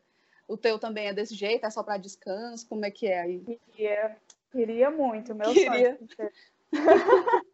[0.48, 1.64] O teu também é desse jeito?
[1.64, 2.68] É só para descanso?
[2.68, 3.58] Como é que é aí?
[3.72, 4.16] Queria,
[4.50, 5.98] queria muito, meu queria.
[6.08, 6.30] sonho.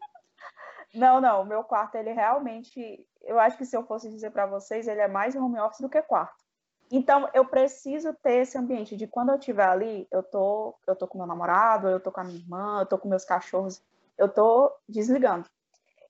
[0.94, 4.46] não, não, o meu quarto, ele realmente, eu acho que se eu fosse dizer para
[4.46, 6.44] vocês, ele é mais home office do que quarto.
[6.90, 11.06] Então, eu preciso ter esse ambiente de quando eu estiver ali, eu tô, eu tô
[11.06, 13.82] com meu namorado, eu tô com a minha irmã, eu tô com meus cachorros,
[14.16, 15.46] eu tô desligando.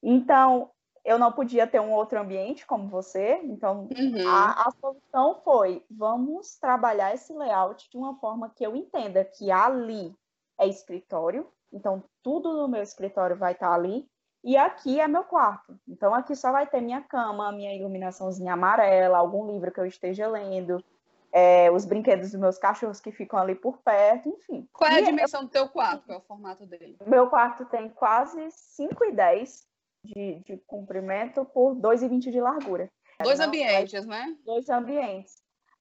[0.00, 0.70] Então,
[1.04, 4.28] eu não podia ter um outro ambiente como você, então uhum.
[4.28, 9.50] a, a, solução foi: vamos trabalhar esse layout de uma forma que eu entenda que
[9.50, 10.14] ali
[10.58, 14.08] é escritório, então tudo no meu escritório vai estar ali,
[14.42, 15.78] e aqui é meu quarto.
[15.86, 20.28] Então aqui só vai ter minha cama, minha iluminaçãozinha amarela, algum livro que eu esteja
[20.28, 20.82] lendo,
[21.32, 24.68] é, os brinquedos dos meus cachorros que ficam ali por perto, enfim.
[24.72, 26.06] Qual é a dimensão do teu quarto?
[26.06, 26.96] Qual é o formato dele?
[27.06, 29.67] Meu quarto tem quase 5 e 10
[30.04, 32.90] de, de comprimento por 2,20 de largura.
[33.22, 34.36] Dois Não, ambientes, né?
[34.44, 35.34] Dois ambientes.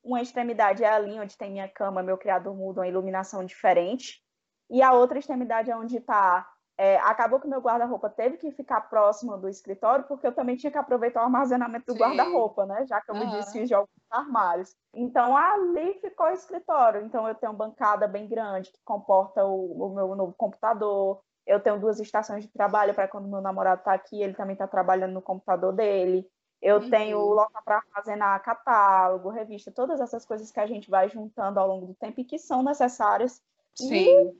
[0.03, 4.21] Uma extremidade é ali onde tem minha cama, meu criador muda, uma iluminação diferente.
[4.69, 8.81] E a outra extremidade é onde está é, acabou que meu guarda-roupa teve que ficar
[8.81, 12.85] próximo do escritório, porque eu também tinha que aproveitar o armazenamento do guarda-roupa, né?
[12.85, 13.25] Já que eu uhum.
[13.25, 14.75] me desfiz de alguns armários.
[14.93, 17.03] Então, ali ficou o escritório.
[17.03, 21.19] Então, eu tenho uma bancada bem grande que comporta o, o meu novo computador.
[21.47, 24.67] Eu tenho duas estações de trabalho para quando meu namorado está aqui, ele também está
[24.67, 26.29] trabalhando no computador dele.
[26.61, 26.89] Eu uhum.
[26.89, 31.67] tenho local para armazenar catálogo, revista, todas essas coisas que a gente vai juntando ao
[31.67, 33.41] longo do tempo e que são necessárias.
[33.75, 33.87] Sim.
[33.89, 34.35] E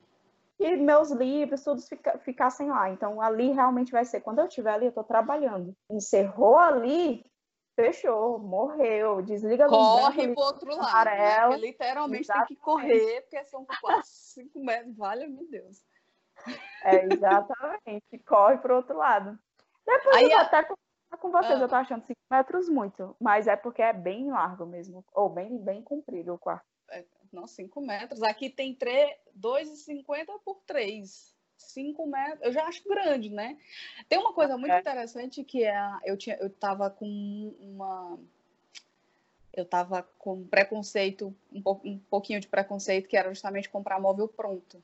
[0.58, 2.90] que meus livros, tudo fica, ficassem lá.
[2.90, 4.22] Então, ali realmente vai ser.
[4.22, 5.76] Quando eu estiver ali, eu estou trabalhando.
[5.90, 7.24] Encerrou ali,
[7.76, 9.78] fechou, morreu, desliga a luz.
[9.78, 11.10] Corre para outro lado.
[11.12, 11.58] Né?
[11.58, 12.48] Literalmente exatamente.
[12.48, 14.98] tem que correr, porque são quase 5 metros.
[14.98, 15.86] Vale, meu Deus.
[16.84, 18.20] É, exatamente.
[18.26, 19.38] Corre para o outro lado.
[19.86, 21.60] Depois Aí, eu até conversar com vocês.
[21.60, 21.64] Ah.
[21.64, 23.16] Eu tô achando 5 metros muito.
[23.20, 25.04] Mas é porque é bem largo mesmo.
[25.14, 26.66] Ou bem, bem comprido o quarto.
[26.90, 28.24] É, nossa, 5 metros.
[28.24, 31.36] Aqui tem 2,50 por 3.
[31.58, 33.58] 5 metros, eu já acho grande, né?
[34.08, 34.80] Tem uma coisa muito é.
[34.80, 38.20] interessante que é, eu tinha, eu tava com uma,
[39.52, 44.82] eu tava com preconceito, um, um pouquinho de preconceito, que era justamente comprar móvel pronto.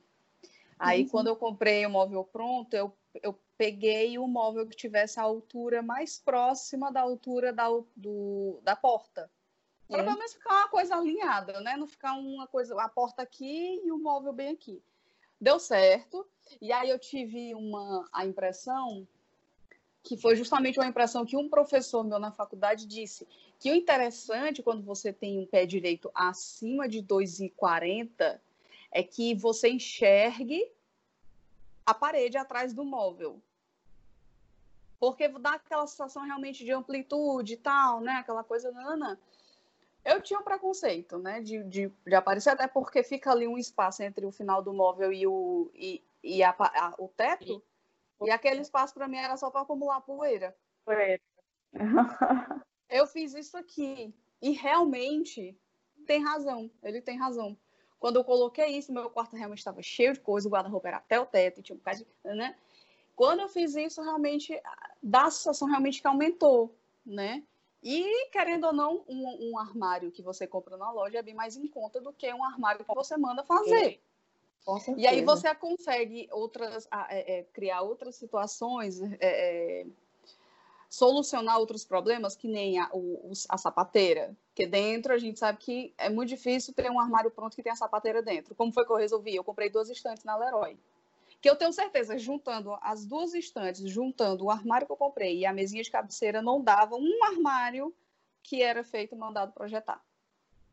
[0.78, 1.08] Aí, uhum.
[1.08, 5.82] quando eu comprei o móvel pronto, eu, eu peguei o móvel que tivesse a altura
[5.82, 9.30] mais próxima da altura da, do, da porta.
[9.88, 11.76] Para pelo menos ficar uma coisa alinhada, né?
[11.76, 14.82] Não ficar uma coisa, a porta aqui e o móvel bem aqui.
[15.40, 16.26] Deu certo.
[16.60, 19.06] E aí eu tive uma a impressão
[20.02, 23.26] que foi justamente uma impressão que um professor meu na faculdade disse
[23.58, 28.38] que o interessante quando você tem um pé direito acima de 2,40
[28.94, 30.72] é que você enxergue
[31.84, 33.42] a parede atrás do móvel.
[35.00, 38.12] Porque dá aquela sensação realmente de amplitude e tal, né?
[38.12, 39.20] Aquela coisa nana.
[40.04, 44.02] Eu tinha um preconceito, né, de, de, de, aparecer, até porque fica ali um espaço
[44.02, 47.62] entre o final do móvel e o, e, e a, a, o teto,
[48.20, 50.54] e, e aquele espaço para mim era só para acumular poeira.
[50.84, 51.22] Poeira.
[52.90, 55.58] eu fiz isso aqui, e realmente
[56.06, 57.56] tem razão, ele tem razão.
[58.04, 61.18] Quando eu coloquei isso, meu quarto realmente estava cheio de coisa, o guarda-roupa era até
[61.18, 62.54] o teto, tinha um bocado de, né?
[63.16, 64.60] Quando eu fiz isso, realmente,
[65.02, 67.42] dá a sensação realmente que aumentou, né?
[67.82, 71.56] E, querendo ou não, um, um, armário que você compra na loja é bem mais
[71.56, 73.98] em conta do que um armário que você manda fazer.
[74.98, 79.86] E aí você consegue outras, é, é, criar outras situações, é, é,
[80.96, 84.36] solucionar outros problemas, que nem a, o, a sapateira.
[84.48, 87.72] Porque dentro a gente sabe que é muito difícil ter um armário pronto que tem
[87.72, 88.54] a sapateira dentro.
[88.54, 89.34] Como foi que eu resolvi?
[89.34, 90.78] Eu comprei duas estantes na Leroy
[91.44, 95.44] que eu tenho certeza, juntando as duas estantes, juntando o armário que eu comprei e
[95.44, 97.94] a mesinha de cabeceira, não dava um armário
[98.42, 100.00] que era feito mandado projetar.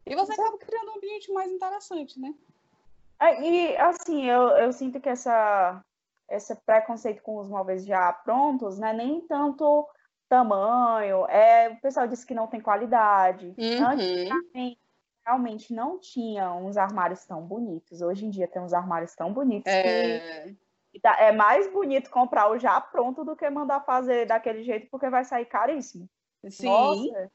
[0.06, 2.34] E você acaba criando um ambiente mais interessante, né?
[3.20, 5.84] É, e assim, eu, eu sinto que essa,
[6.30, 8.94] esse preconceito com os móveis já prontos, né?
[8.94, 9.86] Nem tanto
[10.32, 13.54] tamanho, é, o pessoal disse que não tem qualidade.
[13.58, 13.86] Uhum.
[13.86, 14.80] Antigamente,
[15.26, 18.02] realmente não tinha uns armários tão bonitos.
[18.02, 20.56] Hoje em dia tem uns armários tão bonitos é...
[20.90, 24.88] que tá, é mais bonito comprar o já pronto do que mandar fazer daquele jeito,
[24.90, 26.10] porque vai sair caríssimo.
[26.50, 26.68] Sim.
[26.68, 27.32] Nossa.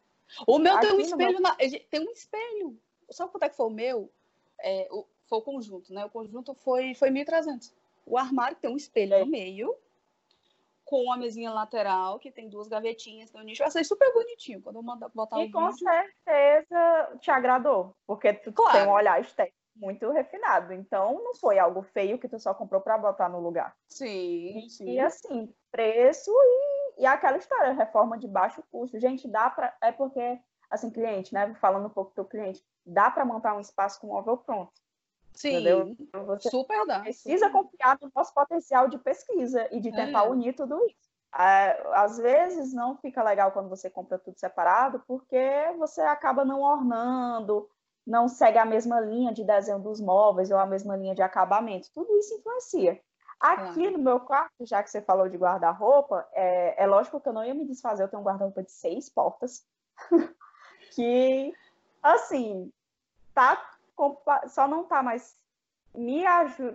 [0.46, 1.42] O meu tem um espelho, meu...
[1.42, 1.54] na...
[1.54, 2.80] tem um espelho.
[3.10, 4.10] Sabe quanto é que foi o meu?
[4.58, 5.04] É, o...
[5.28, 6.04] Foi o conjunto, né?
[6.04, 7.72] O conjunto foi, foi 1.300.
[8.06, 9.20] O armário tem um espelho é.
[9.20, 9.74] no meio,
[10.86, 13.62] com a mesinha lateral, que tem duas gavetinhas no nicho.
[13.62, 15.78] Eu achei super bonitinho quando eu mandar botar E com vídeo.
[15.78, 18.78] certeza te agradou, porque tu claro.
[18.78, 20.72] tem um olhar estético muito refinado.
[20.72, 23.74] Então, não foi algo feio que tu só comprou para botar no lugar.
[23.88, 24.90] Sim, e, sim.
[24.90, 28.98] E assim, preço e, e aquela história, reforma de baixo custo.
[29.00, 29.76] Gente, dá para.
[29.82, 30.38] É porque,
[30.70, 31.52] assim, cliente, né?
[31.56, 34.72] Falando um pouco do cliente, dá para montar um espaço com móvel pronto.
[35.36, 35.96] Sim, entendeu?
[36.26, 37.00] Você super dá.
[37.00, 40.28] Precisa confiar no nosso potencial de pesquisa e de tentar é.
[40.28, 41.06] unir tudo isso.
[41.30, 45.38] Às vezes não fica legal quando você compra tudo separado, porque
[45.76, 47.68] você acaba não ornando,
[48.06, 51.90] não segue a mesma linha de desenho dos móveis ou a mesma linha de acabamento.
[51.92, 52.98] Tudo isso influencia.
[53.38, 57.34] Aqui no meu quarto, já que você falou de guarda-roupa, é, é, lógico que eu
[57.34, 59.66] não ia me desfazer, eu tenho um guarda-roupa de seis portas,
[60.94, 61.52] que,
[62.02, 62.72] assim,
[63.34, 63.75] tá,
[64.48, 65.36] só não tá mais
[65.94, 66.22] me,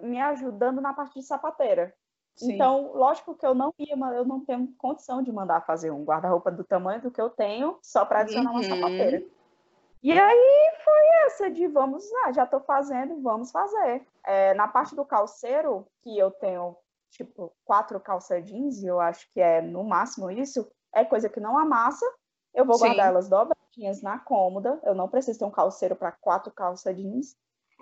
[0.02, 1.94] me ajudando na parte de sapateira.
[2.36, 2.54] Sim.
[2.54, 6.52] Então, lógico que eu não ia, eu não tenho condição de mandar fazer um guarda-roupa
[6.52, 8.58] do tamanho do que eu tenho só para adicionar uhum.
[8.58, 9.24] uma sapateira.
[10.02, 14.04] E aí foi essa de vamos lá, já estou fazendo, vamos fazer.
[14.26, 16.76] É, na parte do calceiro, que eu tenho
[17.12, 21.40] tipo quatro calça jeans, e eu acho que é no máximo isso, é coisa que
[21.40, 22.06] não amassa.
[22.54, 22.86] Eu vou Sim.
[22.86, 23.30] guardar elas
[23.72, 24.80] dobradinhas na cômoda.
[24.84, 27.36] Eu não preciso ter um calceiro para quatro calça jeans.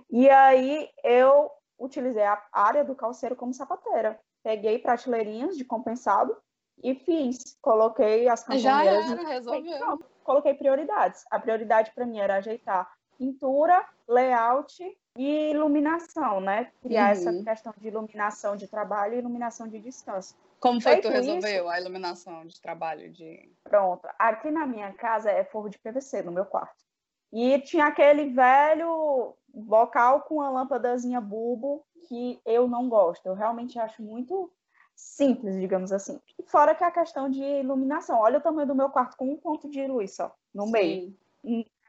[0.09, 4.19] E aí eu utilizei a área do calceiro como sapateira.
[4.43, 6.35] Peguei prateleirinhas de compensado
[6.81, 7.57] e fiz.
[7.61, 9.07] Coloquei as campanheiras.
[9.07, 11.23] Já era, resolveu coloquei prioridades.
[11.31, 14.81] A prioridade para mim era ajeitar pintura, layout
[15.17, 16.71] e iluminação, né?
[16.81, 17.11] Criar uhum.
[17.11, 20.37] essa questão de iluminação de trabalho e iluminação de descanso.
[20.59, 23.11] Como foi que tu resolveu isso, a iluminação de trabalho?
[23.11, 23.49] De...
[23.63, 24.07] Pronto.
[24.17, 26.83] Aqui na minha casa é forro de PVC, no meu quarto.
[27.31, 33.25] E tinha aquele velho bocal com a lâmpadazinha bulbo que eu não gosto.
[33.25, 34.51] Eu realmente acho muito
[34.95, 36.19] simples, digamos assim.
[36.47, 38.19] Fora que a questão de iluminação.
[38.19, 40.71] Olha o tamanho do meu quarto com um ponto de luz só, no Sim.
[40.71, 41.15] meio.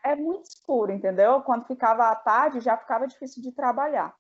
[0.03, 1.43] É muito escuro, entendeu?
[1.43, 4.15] Quando ficava à tarde, já ficava difícil de trabalhar.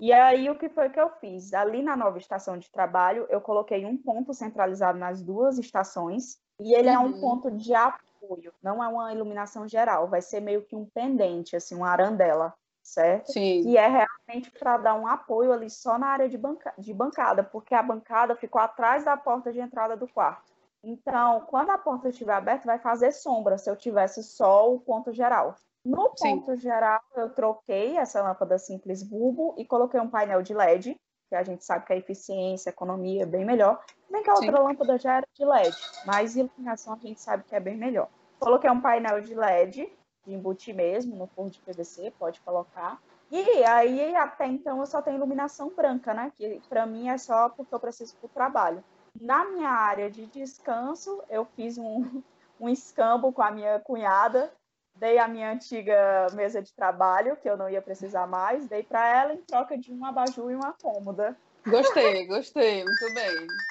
[0.00, 1.54] E aí, o que foi que eu fiz?
[1.54, 6.74] Ali na nova estação de trabalho, eu coloquei um ponto centralizado nas duas estações, e
[6.74, 6.94] ele uhum.
[6.94, 7.20] é um uhum.
[7.20, 11.74] ponto de apoio, não é uma iluminação geral, vai ser meio que um pendente, assim,
[11.74, 12.54] uma arandela
[12.84, 13.32] certo?
[13.32, 13.62] Sim.
[13.62, 17.42] Que é realmente para dar um apoio ali só na área de, banca de bancada,
[17.42, 20.52] porque a bancada ficou atrás da porta de entrada do quarto.
[20.82, 25.12] Então, quando a porta estiver aberta, vai fazer sombra se eu tivesse só o ponto
[25.12, 25.56] geral.
[25.84, 26.58] No ponto Sim.
[26.60, 30.96] geral, eu troquei essa lâmpada simples bulbo e coloquei um painel de LED,
[31.28, 33.84] que a gente sabe que a eficiência, a economia é bem melhor.
[34.08, 34.62] Nem que a outra Sim.
[34.62, 38.08] lâmpada já era de LED, mas iluminação a gente sabe que é bem melhor.
[38.38, 39.92] Coloquei um painel de LED
[40.26, 42.98] de embutir mesmo, no forro de PVC, pode colocar.
[43.30, 46.32] E aí, até então, eu só tenho iluminação branca, né?
[46.36, 48.84] Que para mim é só porque eu preciso para o trabalho.
[49.20, 52.22] Na minha área de descanso, eu fiz um,
[52.60, 54.52] um escambo com a minha cunhada,
[54.94, 59.06] dei a minha antiga mesa de trabalho, que eu não ia precisar mais, dei para
[59.06, 61.36] ela em troca de um abajur e uma cômoda.
[61.66, 63.64] Gostei, gostei, muito bem.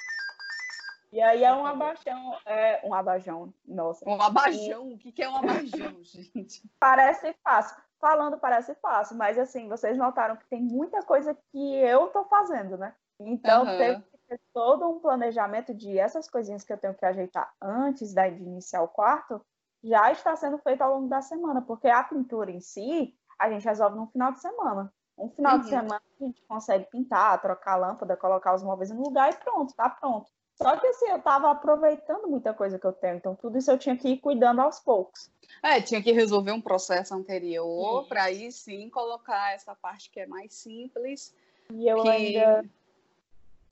[1.11, 4.09] E aí é um abajão, é um abajão, nossa.
[4.09, 4.93] Um abajão?
[4.93, 6.63] O que é um abajão, gente?
[6.79, 7.77] Parece fácil.
[7.99, 12.77] Falando parece fácil, mas assim, vocês notaram que tem muita coisa que eu tô fazendo,
[12.77, 12.93] né?
[13.19, 13.77] Então uhum.
[13.77, 18.13] teve que ter todo um planejamento de essas coisinhas que eu tenho que ajeitar antes
[18.13, 19.39] de iniciar o quarto,
[19.83, 23.65] já está sendo feito ao longo da semana, porque a pintura em si, a gente
[23.65, 24.93] resolve no final de semana.
[25.17, 25.61] Um final uhum.
[25.61, 29.35] de semana a gente consegue pintar, trocar a lâmpada, colocar os móveis no lugar e
[29.35, 30.31] pronto, tá pronto.
[30.55, 33.77] Só que assim, eu estava aproveitando muita coisa que eu tenho, então tudo isso eu
[33.77, 35.31] tinha que ir cuidando aos poucos.
[35.61, 40.27] É, tinha que resolver um processo anterior para aí sim colocar essa parte que é
[40.27, 41.35] mais simples.
[41.71, 42.09] E eu que...
[42.09, 42.65] ainda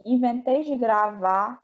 [0.04, 1.62] inventei de gravar,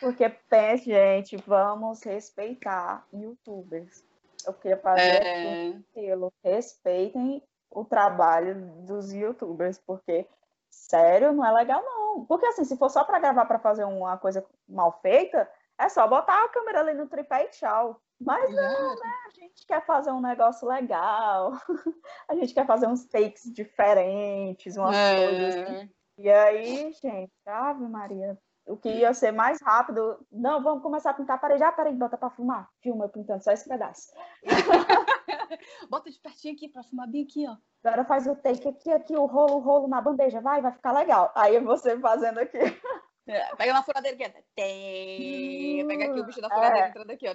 [0.00, 4.04] porque pense, gente, vamos respeitar youtubers.
[4.46, 5.70] Eu queria fazer é...
[5.70, 8.54] um selo, respeitem o trabalho
[8.86, 10.26] dos youtubers, porque
[10.70, 12.24] sério, não é legal não.
[12.26, 16.06] Porque assim, se for só para gravar para fazer uma coisa mal feita, é só
[16.06, 18.00] botar a câmera ali no tripé e tchau.
[18.18, 19.12] Mas não, né?
[19.26, 21.52] A gente quer fazer um negócio legal.
[22.28, 25.26] a gente quer fazer uns takes diferentes, umas é.
[25.26, 25.90] coisas assim.
[26.18, 30.18] E aí, gente, Ave Maria, o que ia ser mais rápido.
[30.30, 31.62] Não, vamos começar a pintar a parede.
[31.62, 32.68] Ah, peraí, bota pra fumar.
[32.82, 34.10] Filma eu pintando só esse pedaço.
[35.88, 37.56] bota de pertinho aqui pra fumar bem aqui, ó.
[37.84, 40.40] Agora faz o take aqui, aqui, o rolo, o rolo na bandeja.
[40.40, 41.32] Vai, vai ficar legal.
[41.36, 42.58] Aí você fazendo aqui.
[43.28, 44.44] É, pega uma furadeira aqui.
[44.54, 45.84] Tem.
[45.84, 46.88] Pega aqui o bicho da furadeira é.
[46.90, 47.34] entrando aqui, ó.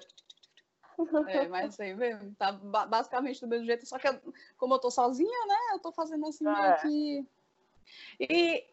[1.28, 4.08] É, mas assim mesmo, tá basicamente do mesmo jeito, só que
[4.58, 6.62] como eu tô sozinha, né, eu tô fazendo assim é.
[6.62, 7.28] meio que...
[8.20, 8.71] E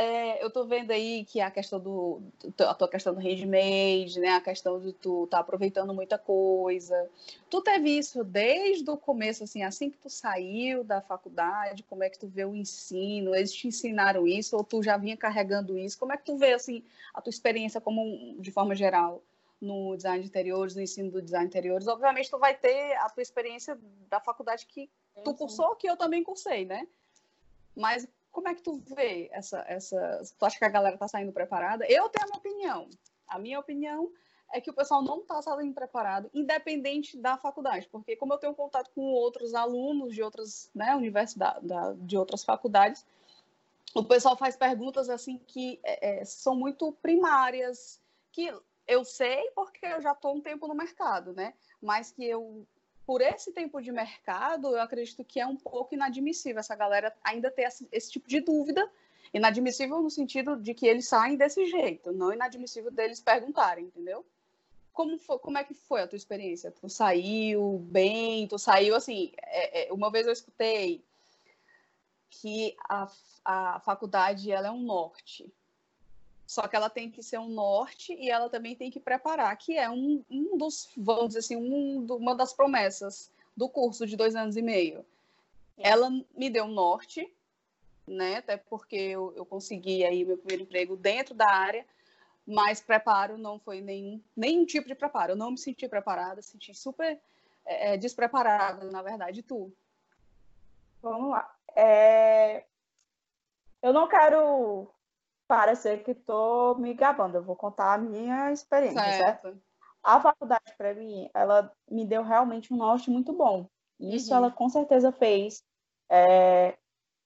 [0.00, 2.22] é, eu tô vendo aí que a questão do
[2.58, 7.06] a tua questão do handmade, né, a questão de tu tá aproveitando muita coisa.
[7.50, 12.08] Tu teve isso desde o começo assim, assim que tu saiu da faculdade, como é
[12.08, 13.34] que tu vê o ensino?
[13.34, 15.98] Eles te ensinaram isso ou tu já vinha carregando isso?
[15.98, 16.82] Como é que tu vê assim
[17.12, 19.22] a tua experiência como de forma geral
[19.60, 21.86] no design de interiores, no ensino do design de interiores?
[21.86, 23.78] Obviamente tu vai ter a tua experiência
[24.08, 24.88] da faculdade que
[25.22, 26.88] tu cursou, que eu também cursei, né?
[27.76, 30.22] Mas como é que tu vê essa, essa.
[30.38, 31.84] Tu acha que a galera tá saindo preparada?
[31.86, 32.90] Eu tenho a minha opinião.
[33.26, 34.10] A minha opinião
[34.52, 38.54] é que o pessoal não está saindo preparado, independente da faculdade, porque como eu tenho
[38.54, 41.68] contato com outros alunos de outras né, universidades,
[41.98, 43.06] de outras faculdades,
[43.94, 48.00] o pessoal faz perguntas assim que é, é, são muito primárias,
[48.32, 48.52] que
[48.86, 51.54] eu sei porque eu já estou um tempo no mercado, né?
[51.80, 52.66] Mas que eu
[53.10, 57.50] por esse tempo de mercado, eu acredito que é um pouco inadmissível essa galera ainda
[57.50, 58.88] ter esse, esse tipo de dúvida.
[59.34, 64.24] Inadmissível no sentido de que eles saem desse jeito, não inadmissível deles perguntarem, entendeu?
[64.92, 66.70] Como, foi, como é que foi a tua experiência?
[66.70, 68.46] Tu saiu bem?
[68.46, 69.32] Tu saiu assim?
[69.38, 71.02] É, é, uma vez eu escutei
[72.30, 73.10] que a,
[73.44, 75.52] a faculdade ela é um norte.
[76.50, 79.78] Só que ela tem que ser um norte e ela também tem que preparar, que
[79.78, 84.34] é um, um dos, vamos dizer assim, um, uma das promessas do curso de dois
[84.34, 85.06] anos e meio.
[85.78, 87.32] Ela me deu um norte,
[88.04, 88.38] né?
[88.38, 91.86] Até porque eu, eu consegui aí meu primeiro emprego dentro da área,
[92.44, 95.34] mas preparo não foi nenhum, nenhum tipo de preparo.
[95.34, 97.16] Eu não me senti preparada, senti super
[97.64, 99.72] é, é despreparada, na verdade, tu.
[101.00, 101.56] Vamos lá.
[101.76, 102.64] É...
[103.80, 104.92] Eu não quero
[105.50, 109.42] parecer que estou me gabando, eu vou contar a minha experiência, certo?
[109.42, 109.60] certo?
[110.00, 113.66] A faculdade, para mim, ela me deu realmente um norte muito bom.
[113.98, 114.36] Isso uhum.
[114.36, 115.64] ela com certeza fez.
[116.08, 116.78] É,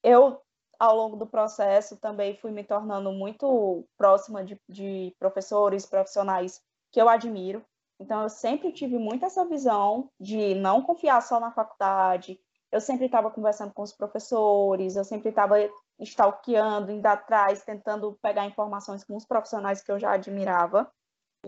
[0.02, 0.40] eu,
[0.78, 7.00] ao longo do processo, também fui me tornando muito próxima de, de professores, profissionais que
[7.00, 7.62] eu admiro.
[8.00, 12.40] Então, eu sempre tive muito essa visão de não confiar só na faculdade.
[12.72, 15.56] Eu sempre estava conversando com os professores, eu sempre estava
[16.00, 20.90] stalkeando, indo atrás, tentando pegar informações com os profissionais que eu já admirava.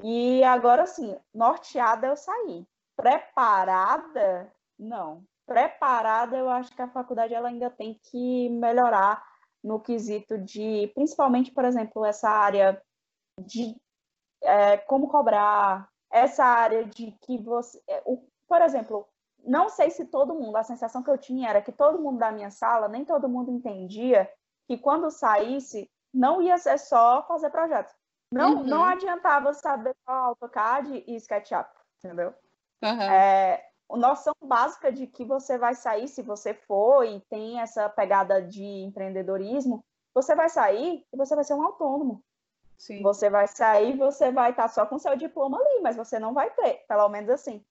[0.03, 2.67] E agora, sim, norteada eu saí.
[2.97, 5.25] Preparada, não.
[5.47, 9.25] Preparada, eu acho que a faculdade ela ainda tem que melhorar
[9.63, 12.81] no quesito de, principalmente, por exemplo, essa área
[13.41, 13.77] de
[14.43, 17.81] é, como cobrar, essa área de que você.
[17.89, 19.09] É, o, por exemplo,
[19.47, 22.33] não sei se todo mundo, a sensação que eu tinha era que todo mundo da
[22.33, 24.31] minha sala, nem todo mundo entendia
[24.67, 27.95] que quando saísse, não ia ser só fazer projeto.
[28.31, 28.65] Não, uhum.
[28.65, 31.69] não adiantava saber só AutoCAD e SketchUp,
[31.99, 32.35] entendeu?
[32.83, 33.03] Uhum.
[33.03, 37.89] É, a noção básica de que você vai sair, se você for e tem essa
[37.89, 42.21] pegada de empreendedorismo, você vai sair e você vai ser um autônomo.
[42.77, 43.01] Sim.
[43.03, 46.51] Você vai sair, você vai estar só com seu diploma ali, mas você não vai
[46.51, 47.65] ter, pelo menos assim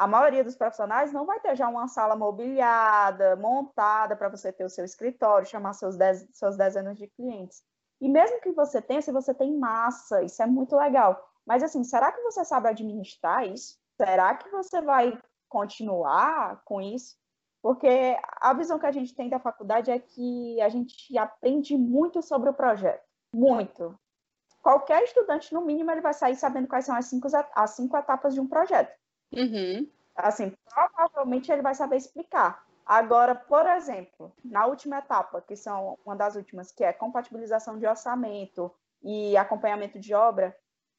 [0.00, 4.64] a maioria dos profissionais não vai ter já uma sala mobiliada, montada para você ter
[4.64, 7.62] o seu escritório, chamar seus, dez, seus dezenas de clientes.
[8.00, 11.22] E mesmo que você tenha, se você tem massa, isso é muito legal.
[11.46, 13.76] Mas assim, será que você sabe administrar isso?
[13.98, 15.20] Será que você vai
[15.50, 17.18] continuar com isso?
[17.60, 22.22] Porque a visão que a gente tem da faculdade é que a gente aprende muito
[22.22, 23.04] sobre o projeto.
[23.34, 23.94] Muito.
[24.62, 28.32] Qualquer estudante, no mínimo, ele vai sair sabendo quais são as cinco, as cinco etapas
[28.32, 28.98] de um projeto.
[29.32, 29.88] Uhum.
[30.16, 32.64] Assim, provavelmente ele vai saber explicar.
[32.84, 37.86] Agora, por exemplo, na última etapa, que são uma das últimas, que é compatibilização de
[37.86, 38.70] orçamento
[39.02, 40.56] e acompanhamento de obra,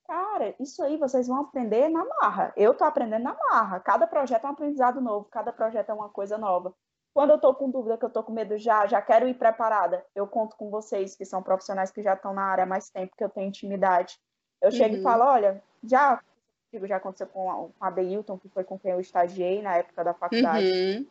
[0.08, 2.54] cara, isso aí vocês vão aprender na marra.
[2.56, 3.80] Eu estou aprendendo na marra.
[3.80, 6.74] Cada projeto é um aprendizado novo, cada projeto é uma coisa nova.
[7.14, 10.06] Quando eu estou com dúvida, que eu estou com medo já, já quero ir preparada,
[10.16, 13.16] eu conto com vocês, que são profissionais que já estão na área há mais tempo,
[13.18, 14.18] que eu tenho intimidade.
[14.62, 15.02] Eu chego uhum.
[15.02, 16.22] e falo, olha, já
[16.88, 20.04] já aconteceu com a, com a Beilton, que foi com quem eu estagiei na época
[20.04, 20.66] da faculdade.
[20.66, 21.08] Uhum.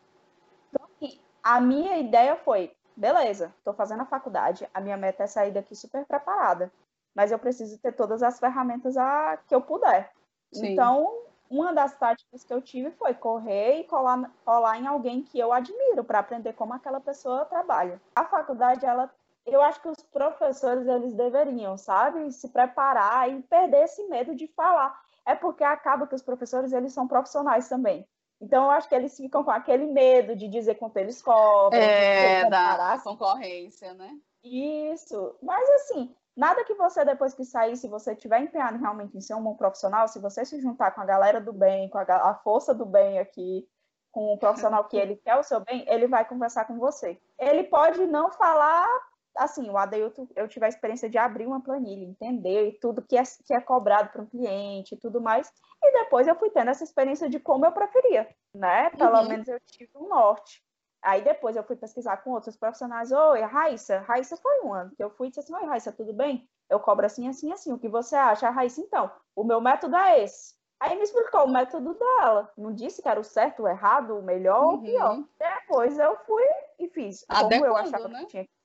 [0.69, 5.27] Então, assim, a minha ideia foi, beleza, estou fazendo a faculdade, a minha meta é
[5.27, 6.71] sair daqui super preparada,
[7.13, 10.11] mas eu preciso ter todas as ferramentas a, que eu puder.
[10.51, 10.73] Sim.
[10.73, 15.39] Então, uma das táticas que eu tive foi correr e colar, colar em alguém que
[15.39, 18.01] eu admiro para aprender como aquela pessoa trabalha.
[18.15, 19.11] A faculdade, ela
[19.45, 24.47] eu acho que os professores eles deveriam, sabe, se preparar e perder esse medo de
[24.47, 28.07] falar é porque acaba que os professores eles são profissionais também.
[28.41, 31.79] Então, eu acho que eles ficam com aquele medo de dizer quanto eles cobram.
[31.79, 34.17] É, da concorrência, né?
[34.43, 35.35] Isso.
[35.43, 39.35] Mas, assim, nada que você, depois que sair, se você tiver empenhado realmente em ser
[39.35, 42.35] um bom profissional, se você se juntar com a galera do bem, com a, a
[42.43, 43.67] força do bem aqui,
[44.11, 47.21] com o profissional que ele quer o seu bem, ele vai conversar com você.
[47.37, 48.87] Ele pode não falar
[49.35, 53.17] assim, o Adeilton, eu tive a experiência de abrir uma planilha, entender e tudo que
[53.17, 55.51] é, que é cobrado para um cliente e tudo mais.
[55.83, 58.89] E depois eu fui tendo essa experiência de como eu preferia, né?
[58.91, 59.27] Pelo uhum.
[59.27, 60.63] menos eu tive um norte.
[61.01, 63.11] Aí depois eu fui pesquisar com outros profissionais.
[63.11, 63.99] Oi, Raíssa.
[64.01, 66.47] Raíssa foi um ano que eu fui e disse assim: Oi, Raíssa, tudo bem?
[66.69, 67.73] Eu cobro assim, assim, assim.
[67.73, 68.47] O que você acha?
[68.47, 70.55] A Raíssa, então, o meu método é esse.
[70.79, 72.51] Aí me explicou o método dela.
[72.57, 74.69] Não disse que era o certo, o errado, o melhor uhum.
[74.69, 75.23] ou o pior.
[75.37, 76.43] Depois eu fui
[76.79, 78.19] e fiz Adequando, como eu achava né?
[78.21, 78.60] que tinha que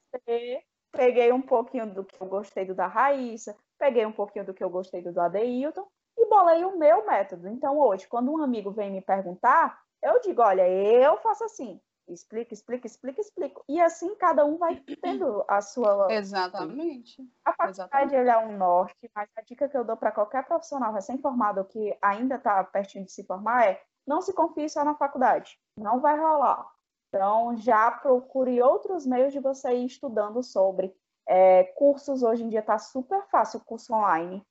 [0.92, 4.64] Peguei um pouquinho do que eu gostei do da Raíssa, peguei um pouquinho do que
[4.64, 5.86] eu gostei do do Adeilton
[6.16, 7.48] e bolei o meu método.
[7.48, 11.80] Então, hoje, quando um amigo vem me perguntar, eu digo, olha, eu faço assim.
[12.08, 13.64] Explica, explica, explica, explico.
[13.68, 16.06] E assim cada um vai tendo a sua.
[16.12, 17.28] Exatamente.
[17.44, 21.64] A faculdade é um norte, mas a dica que eu dou para qualquer profissional recém-formado
[21.64, 25.58] que ainda está pertinho de se formar é não se confie só na faculdade.
[25.76, 26.70] Não vai rolar.
[27.08, 30.94] Então, já procure outros meios de você ir estudando sobre.
[31.28, 34.46] É, cursos hoje em dia está super fácil, curso online.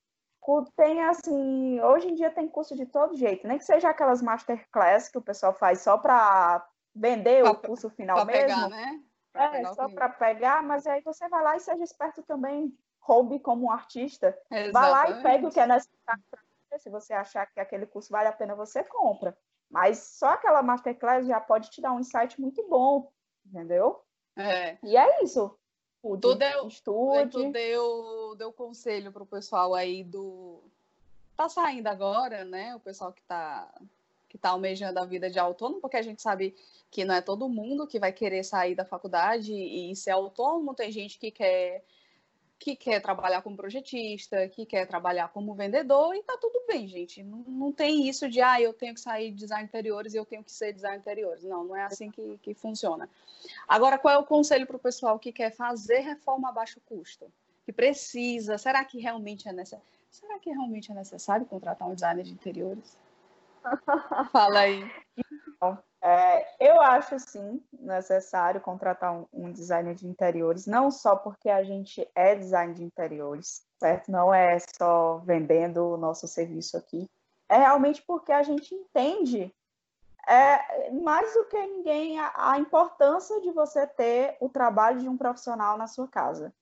[0.76, 5.10] Tem assim, hoje em dia tem curso de todo jeito, nem que seja aquelas masterclass
[5.10, 8.42] que o pessoal faz só para vender pra, o curso final mesmo.
[8.42, 9.02] Pegar, né?
[9.34, 13.40] Pra é, só para pegar, mas aí você vai lá e seja esperto também, roube
[13.40, 14.38] como um artista.
[14.52, 14.72] Exatamente.
[14.72, 16.40] Vai lá e pegue o que é necessário para
[16.70, 16.80] você.
[16.80, 19.36] Se você achar que aquele curso vale a pena, você compra.
[19.70, 23.12] Mas só aquela masterclass já pode te dar um insight muito bom,
[23.46, 24.02] entendeu?
[24.36, 24.78] É.
[24.84, 25.58] E é isso.
[25.96, 27.30] Estude, tu deu, estude.
[27.32, 30.62] Tu deu, deu conselho pro pessoal aí do...
[31.36, 32.76] Tá saindo agora, né?
[32.76, 33.70] O pessoal que tá
[34.36, 36.54] que está almejando a vida de autônomo, porque a gente sabe
[36.92, 40.76] que não é todo mundo que vai querer sair da faculdade e ser autônomo.
[40.76, 41.86] Tem gente que quer
[42.58, 47.22] que quer trabalhar como projetista, que quer trabalhar como vendedor, e tá tudo bem, gente.
[47.24, 50.26] Não, não tem isso de, ah, eu tenho que sair de design interiores e eu
[50.26, 51.44] tenho que ser design interiores.
[51.44, 53.10] Não, não é assim que, que funciona.
[53.68, 57.32] Agora, qual é o conselho para o pessoal que quer fazer reforma a baixo custo?
[57.66, 59.86] Que precisa, será que realmente é necessário?
[60.10, 62.98] Será que realmente é necessário contratar um designer de interiores?
[64.32, 64.90] Fala aí.
[65.56, 71.50] Então, é, eu acho sim necessário contratar um, um, designer de interiores, não só porque
[71.50, 74.12] a gente é design de interiores, certo?
[74.12, 77.10] Não é só vendendo o nosso serviço aqui.
[77.50, 79.54] É realmente porque a gente entende
[80.28, 85.18] é, mais do que ninguém a, a importância de você ter o trabalho de um
[85.18, 86.54] profissional na sua casa.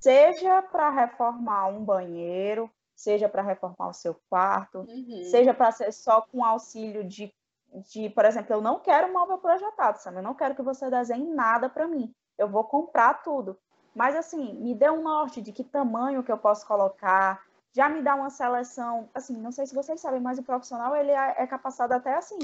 [0.00, 5.24] Seja para reformar um banheiro, seja para reformar o seu quarto, uhum.
[5.30, 7.32] seja para ser só com auxílio de,
[7.72, 11.26] de, por exemplo, eu não quero móvel projetado, Sam, eu não quero que você desenhe
[11.32, 13.58] nada para mim, eu vou comprar tudo.
[13.94, 17.42] Mas assim, me dê um norte de que tamanho que eu posso colocar,
[17.72, 21.10] já me dá uma seleção, assim, não sei se vocês sabem, mas o profissional ele
[21.10, 22.38] é, é capacitado até assim,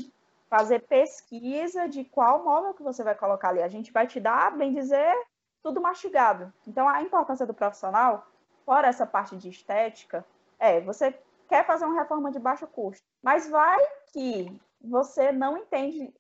[0.49, 3.63] fazer pesquisa de qual móvel que você vai colocar ali.
[3.63, 5.15] A gente vai te dar, bem dizer,
[5.63, 6.53] tudo mastigado.
[6.67, 8.27] Então a importância do profissional,
[8.65, 10.25] fora essa parte de estética,
[10.59, 11.19] é, você
[11.49, 13.79] quer fazer uma reforma de baixo custo, mas vai
[14.13, 16.13] que você não entende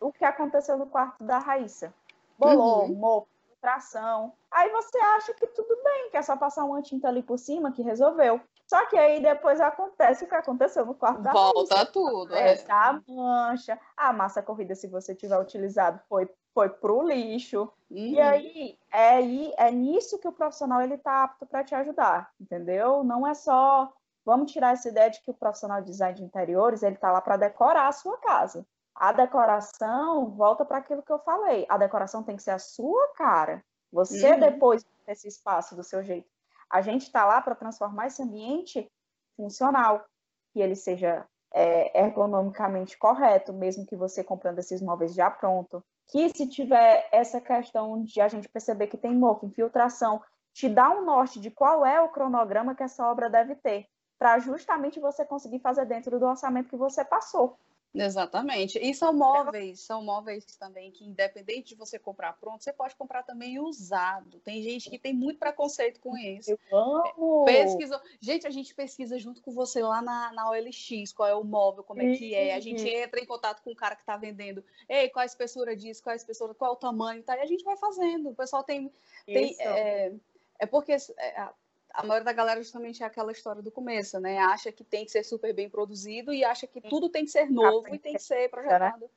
[0.00, 1.92] o que aconteceu no quarto da Raíssa.
[2.38, 2.94] Bolou, uhum.
[2.94, 3.28] mofo,
[3.60, 4.32] tração.
[4.50, 7.72] Aí você acha que tudo bem, que é só passar uma tinta ali por cima
[7.72, 8.40] que resolveu.
[8.66, 11.92] Só que aí depois acontece o que aconteceu no quarto da Volta Raíssa.
[11.92, 12.62] tudo, é.
[12.68, 17.62] A mancha, a massa corrida, se você tiver utilizado, foi, foi pro lixo.
[17.90, 17.96] Uhum.
[17.96, 22.30] E aí é, aí é nisso que o profissional ele tá apto para te ajudar,
[22.40, 23.04] entendeu?
[23.04, 23.92] Não é só
[24.24, 27.20] vamos tirar essa ideia de que o profissional de design de interiores ele tá lá
[27.20, 28.66] para decorar a sua casa.
[28.94, 31.66] A decoração volta para aquilo que eu falei.
[31.68, 33.64] A decoração tem que ser a sua cara.
[33.92, 34.40] Você uhum.
[34.40, 36.28] depois esse espaço do seu jeito.
[36.70, 38.90] A gente está lá para transformar esse ambiente
[39.36, 40.04] funcional,
[40.52, 46.28] que ele seja é, ergonomicamente correto, mesmo que você comprando esses móveis já pronto, que
[46.30, 50.22] se tiver essa questão de a gente perceber que tem mofo, infiltração,
[50.52, 53.86] te dá um norte de qual é o cronograma que essa obra deve ter,
[54.18, 57.56] para justamente você conseguir fazer dentro do orçamento que você passou.
[57.94, 58.76] Exatamente.
[58.78, 63.22] E são móveis, são móveis também que, independente de você comprar pronto, você pode comprar
[63.22, 64.40] também usado.
[64.40, 66.50] Tem gente que tem muito preconceito com isso.
[66.50, 67.44] Eu amo!
[67.44, 68.02] Pesquisa...
[68.20, 71.84] Gente, a gente pesquisa junto com você lá na, na OLX, qual é o móvel,
[71.84, 72.54] como é que é.
[72.54, 74.64] A gente entra em contato com o cara que está vendendo.
[74.88, 77.36] Ei, qual a espessura disso, qual a espessura, qual é o tamanho, tá?
[77.36, 78.30] E a gente vai fazendo.
[78.30, 78.92] O pessoal tem.
[79.24, 80.12] tem é,
[80.58, 81.48] é porque é,
[81.94, 84.38] a maioria da galera justamente é aquela história do começo, né?
[84.38, 87.48] Acha que tem que ser super bem produzido e acha que tudo tem que ser
[87.48, 89.08] novo e tem que ser projetado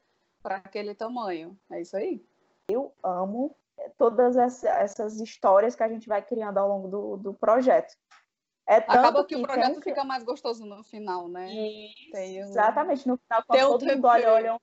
[0.43, 1.57] para aquele tamanho.
[1.71, 2.23] É isso aí.
[2.69, 3.55] Eu amo
[3.97, 7.95] todas essas histórias que a gente vai criando ao longo do, do projeto.
[8.67, 11.47] É Acaba que, que, o projeto fica mais gostoso no final, né?
[12.11, 14.61] Tem Exatamente, no final, quando todo mundo olha, olham...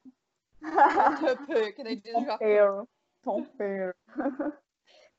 [1.74, 2.26] que nem diz o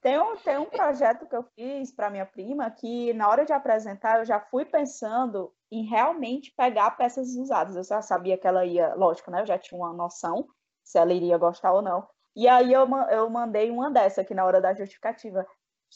[0.05, 3.51] Tem um, tem um projeto que eu fiz para minha prima que, na hora de
[3.51, 7.75] apresentar, eu já fui pensando em realmente pegar peças usadas.
[7.75, 9.41] Eu já sabia que ela ia, lógico, né?
[9.41, 10.47] Eu já tinha uma noção
[10.83, 12.07] se ela iria gostar ou não.
[12.35, 15.43] E aí eu, eu mandei uma dessa aqui na hora da justificativa.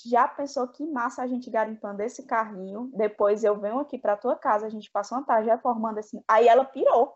[0.04, 2.90] Já pensou que massa a gente garimpando esse carrinho?
[2.96, 6.20] Depois eu venho aqui para tua casa, a gente passa uma tarde reformando esse.
[6.28, 7.16] Aí ela pirou.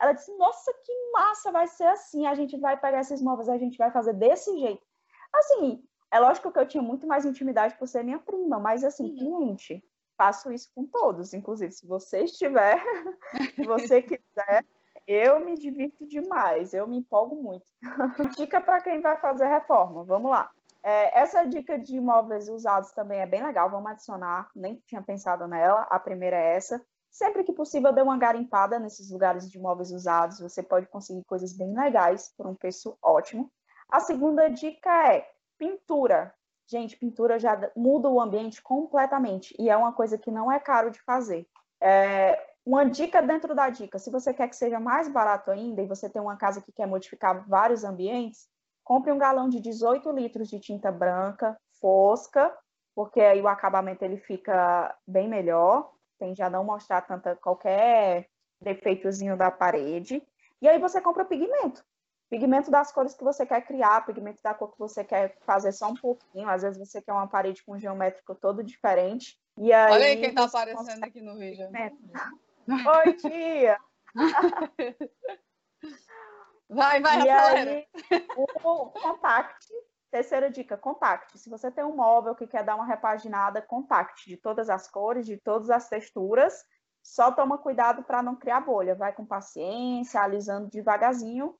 [0.00, 2.26] Ela disse: Nossa, que massa vai ser assim.
[2.26, 4.84] A gente vai pegar esses móveis, a gente vai fazer desse jeito.
[5.32, 5.82] Assim,
[6.12, 9.16] é lógico que eu tinha muito mais intimidade por ser minha prima, mas assim, uhum.
[9.16, 9.82] cliente,
[10.14, 11.32] faço isso com todos.
[11.32, 12.78] Inclusive, se você estiver,
[13.56, 14.62] se você quiser,
[15.06, 17.64] eu me divirto demais, eu me empolgo muito.
[18.36, 20.50] dica para quem vai fazer reforma, vamos lá.
[20.82, 25.48] É, essa dica de imóveis usados também é bem legal, vamos adicionar, nem tinha pensado
[25.48, 25.86] nela.
[25.88, 26.84] A primeira é essa.
[27.10, 31.52] Sempre que possível, dê uma garimpada nesses lugares de imóveis usados, você pode conseguir coisas
[31.52, 33.50] bem legais por um preço ótimo.
[33.88, 35.26] A segunda dica é
[35.62, 36.34] Pintura.
[36.66, 40.90] Gente, pintura já muda o ambiente completamente e é uma coisa que não é caro
[40.90, 41.46] de fazer.
[41.80, 42.36] É,
[42.66, 46.10] uma dica dentro da dica: se você quer que seja mais barato ainda e você
[46.10, 48.48] tem uma casa que quer modificar vários ambientes,
[48.82, 52.52] compre um galão de 18 litros de tinta branca, fosca,
[52.92, 55.92] porque aí o acabamento ele fica bem melhor,
[56.40, 58.28] a não mostrar tanta qualquer
[58.60, 60.26] defeitozinho da parede.
[60.60, 61.84] E aí você compra pigmento
[62.32, 65.88] pigmento das cores que você quer criar, pigmento da cor que você quer fazer só
[65.88, 66.48] um pouquinho.
[66.48, 69.38] Às vezes você quer uma parede com um geométrico todo diferente.
[69.58, 71.68] E aí Olha aí quem está aparecendo aqui no vídeo.
[73.04, 73.78] Oi, tia!
[76.70, 77.86] vai, vai, e aí,
[78.34, 79.70] o contacte.
[80.10, 81.38] Terceira dica, contacte.
[81.38, 85.26] Se você tem um móvel que quer dar uma repaginada, contacte de todas as cores,
[85.26, 86.64] de todas as texturas.
[87.02, 88.94] Só toma cuidado para não criar bolha.
[88.94, 91.54] Vai com paciência, alisando devagarzinho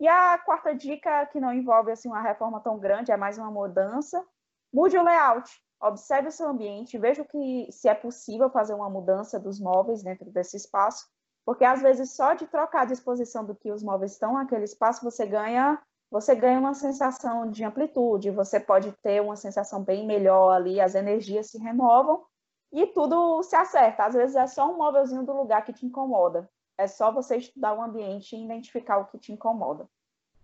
[0.00, 3.50] e a quarta dica, que não envolve assim, uma reforma tão grande, é mais uma
[3.50, 4.24] mudança,
[4.72, 5.50] mude o layout.
[5.80, 10.28] Observe o seu ambiente, veja que, se é possível fazer uma mudança dos móveis dentro
[10.30, 11.06] desse espaço,
[11.44, 15.04] porque às vezes só de trocar a disposição do que os móveis estão naquele espaço,
[15.04, 15.80] você ganha
[16.10, 20.94] você ganha uma sensação de amplitude, você pode ter uma sensação bem melhor ali, as
[20.94, 22.24] energias se renovam
[22.72, 24.06] e tudo se acerta.
[24.06, 26.48] Às vezes é só um móvelzinho do lugar que te incomoda.
[26.78, 29.88] É só você estudar o ambiente e identificar o que te incomoda.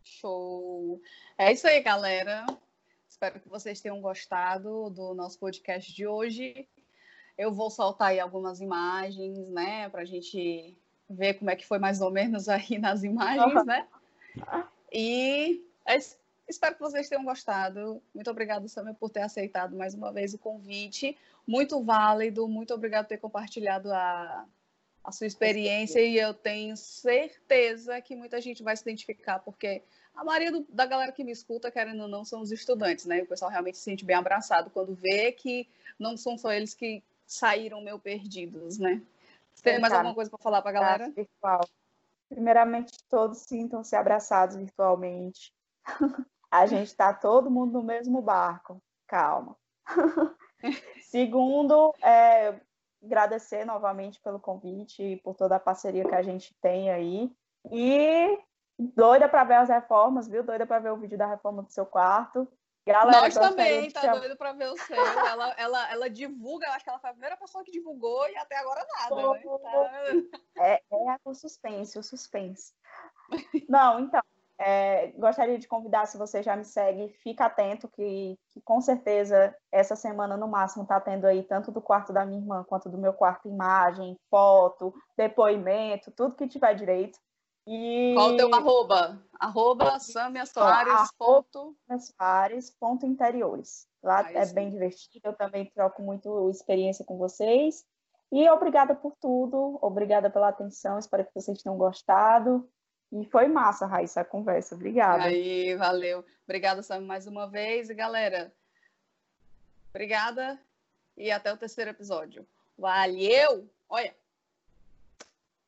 [0.02, 1.00] Show!
[1.38, 2.44] É isso aí, galera.
[3.08, 6.68] Espero que vocês tenham gostado do nosso podcast de hoje.
[7.38, 10.76] Eu vou soltar aí algumas imagens, né, para a gente
[11.08, 13.86] ver como é que foi mais ou menos aí nas imagens, né?
[14.92, 15.96] E é,
[16.48, 18.02] espero que vocês tenham gostado.
[18.12, 21.16] Muito obrigada, Samia, por ter aceitado mais uma vez o convite.
[21.46, 22.48] Muito válido.
[22.48, 24.44] Muito obrigado por ter compartilhado a
[25.04, 29.82] a sua experiência e eu tenho certeza que muita gente vai se identificar, porque
[30.14, 33.22] a maioria do, da galera que me escuta, querendo ou não, são os estudantes, né?
[33.22, 37.02] O pessoal realmente se sente bem abraçado quando vê que não são só eles que
[37.26, 39.02] saíram meio perdidos, né?
[39.54, 41.10] Você tem mais alguma coisa para falar para a galera?
[41.10, 41.68] Virtual.
[42.28, 45.52] Primeiramente, todos sintam-se abraçados virtualmente.
[46.50, 48.80] a gente está todo mundo no mesmo barco.
[49.06, 49.56] Calma.
[51.02, 52.54] Segundo, é,
[53.04, 57.30] agradecer novamente pelo convite e por toda a parceria que a gente tem aí.
[57.70, 58.38] E
[58.78, 60.42] doida para ver as reformas, viu?
[60.42, 62.48] Doida para ver o vídeo da reforma do seu quarto.
[62.86, 64.18] Galera, Nós também, tá chamar...
[64.18, 64.96] doido para ver o seu.
[64.96, 68.58] Ela, ela, ela divulga, acho que ela foi a primeira pessoa que divulgou e até
[68.58, 69.32] agora nada.
[69.32, 69.42] Né?
[70.54, 70.62] Tá...
[70.62, 72.74] É, é o suspense, o suspense.
[73.68, 74.22] Não, então,
[74.58, 79.54] é, gostaria de convidar, se você já me segue, fica atento que, que com certeza
[79.72, 82.98] essa semana no máximo está tendo aí tanto do quarto da minha irmã quanto do
[82.98, 87.18] meu quarto imagem, foto, depoimento, tudo que tiver direito.
[87.66, 88.12] E...
[88.14, 89.22] Qual o teu arroba?
[89.40, 91.10] Arroba Samia Soares.
[91.18, 91.74] Ponto...
[91.98, 93.88] Soares, ponto interiores.
[94.02, 97.84] Lá ah, é bem divertido, eu também troco muito experiência com vocês.
[98.30, 102.68] E obrigada por tudo, obrigada pela atenção, espero que vocês tenham gostado.
[103.14, 104.74] E foi massa, Raíssa, a conversa.
[104.74, 105.22] Obrigada.
[105.22, 106.24] Aí, valeu.
[106.42, 107.88] Obrigada, Sam, mais uma vez.
[107.88, 108.52] E, galera,
[109.90, 110.60] obrigada
[111.16, 112.44] e até o terceiro episódio.
[112.76, 113.70] Valeu!
[113.88, 114.12] Olha!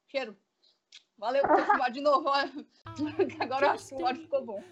[0.08, 0.36] Cheiro!
[1.16, 2.28] Valeu por filmado de novo.
[3.38, 4.62] Agora eu acho que o áudio ficou bom.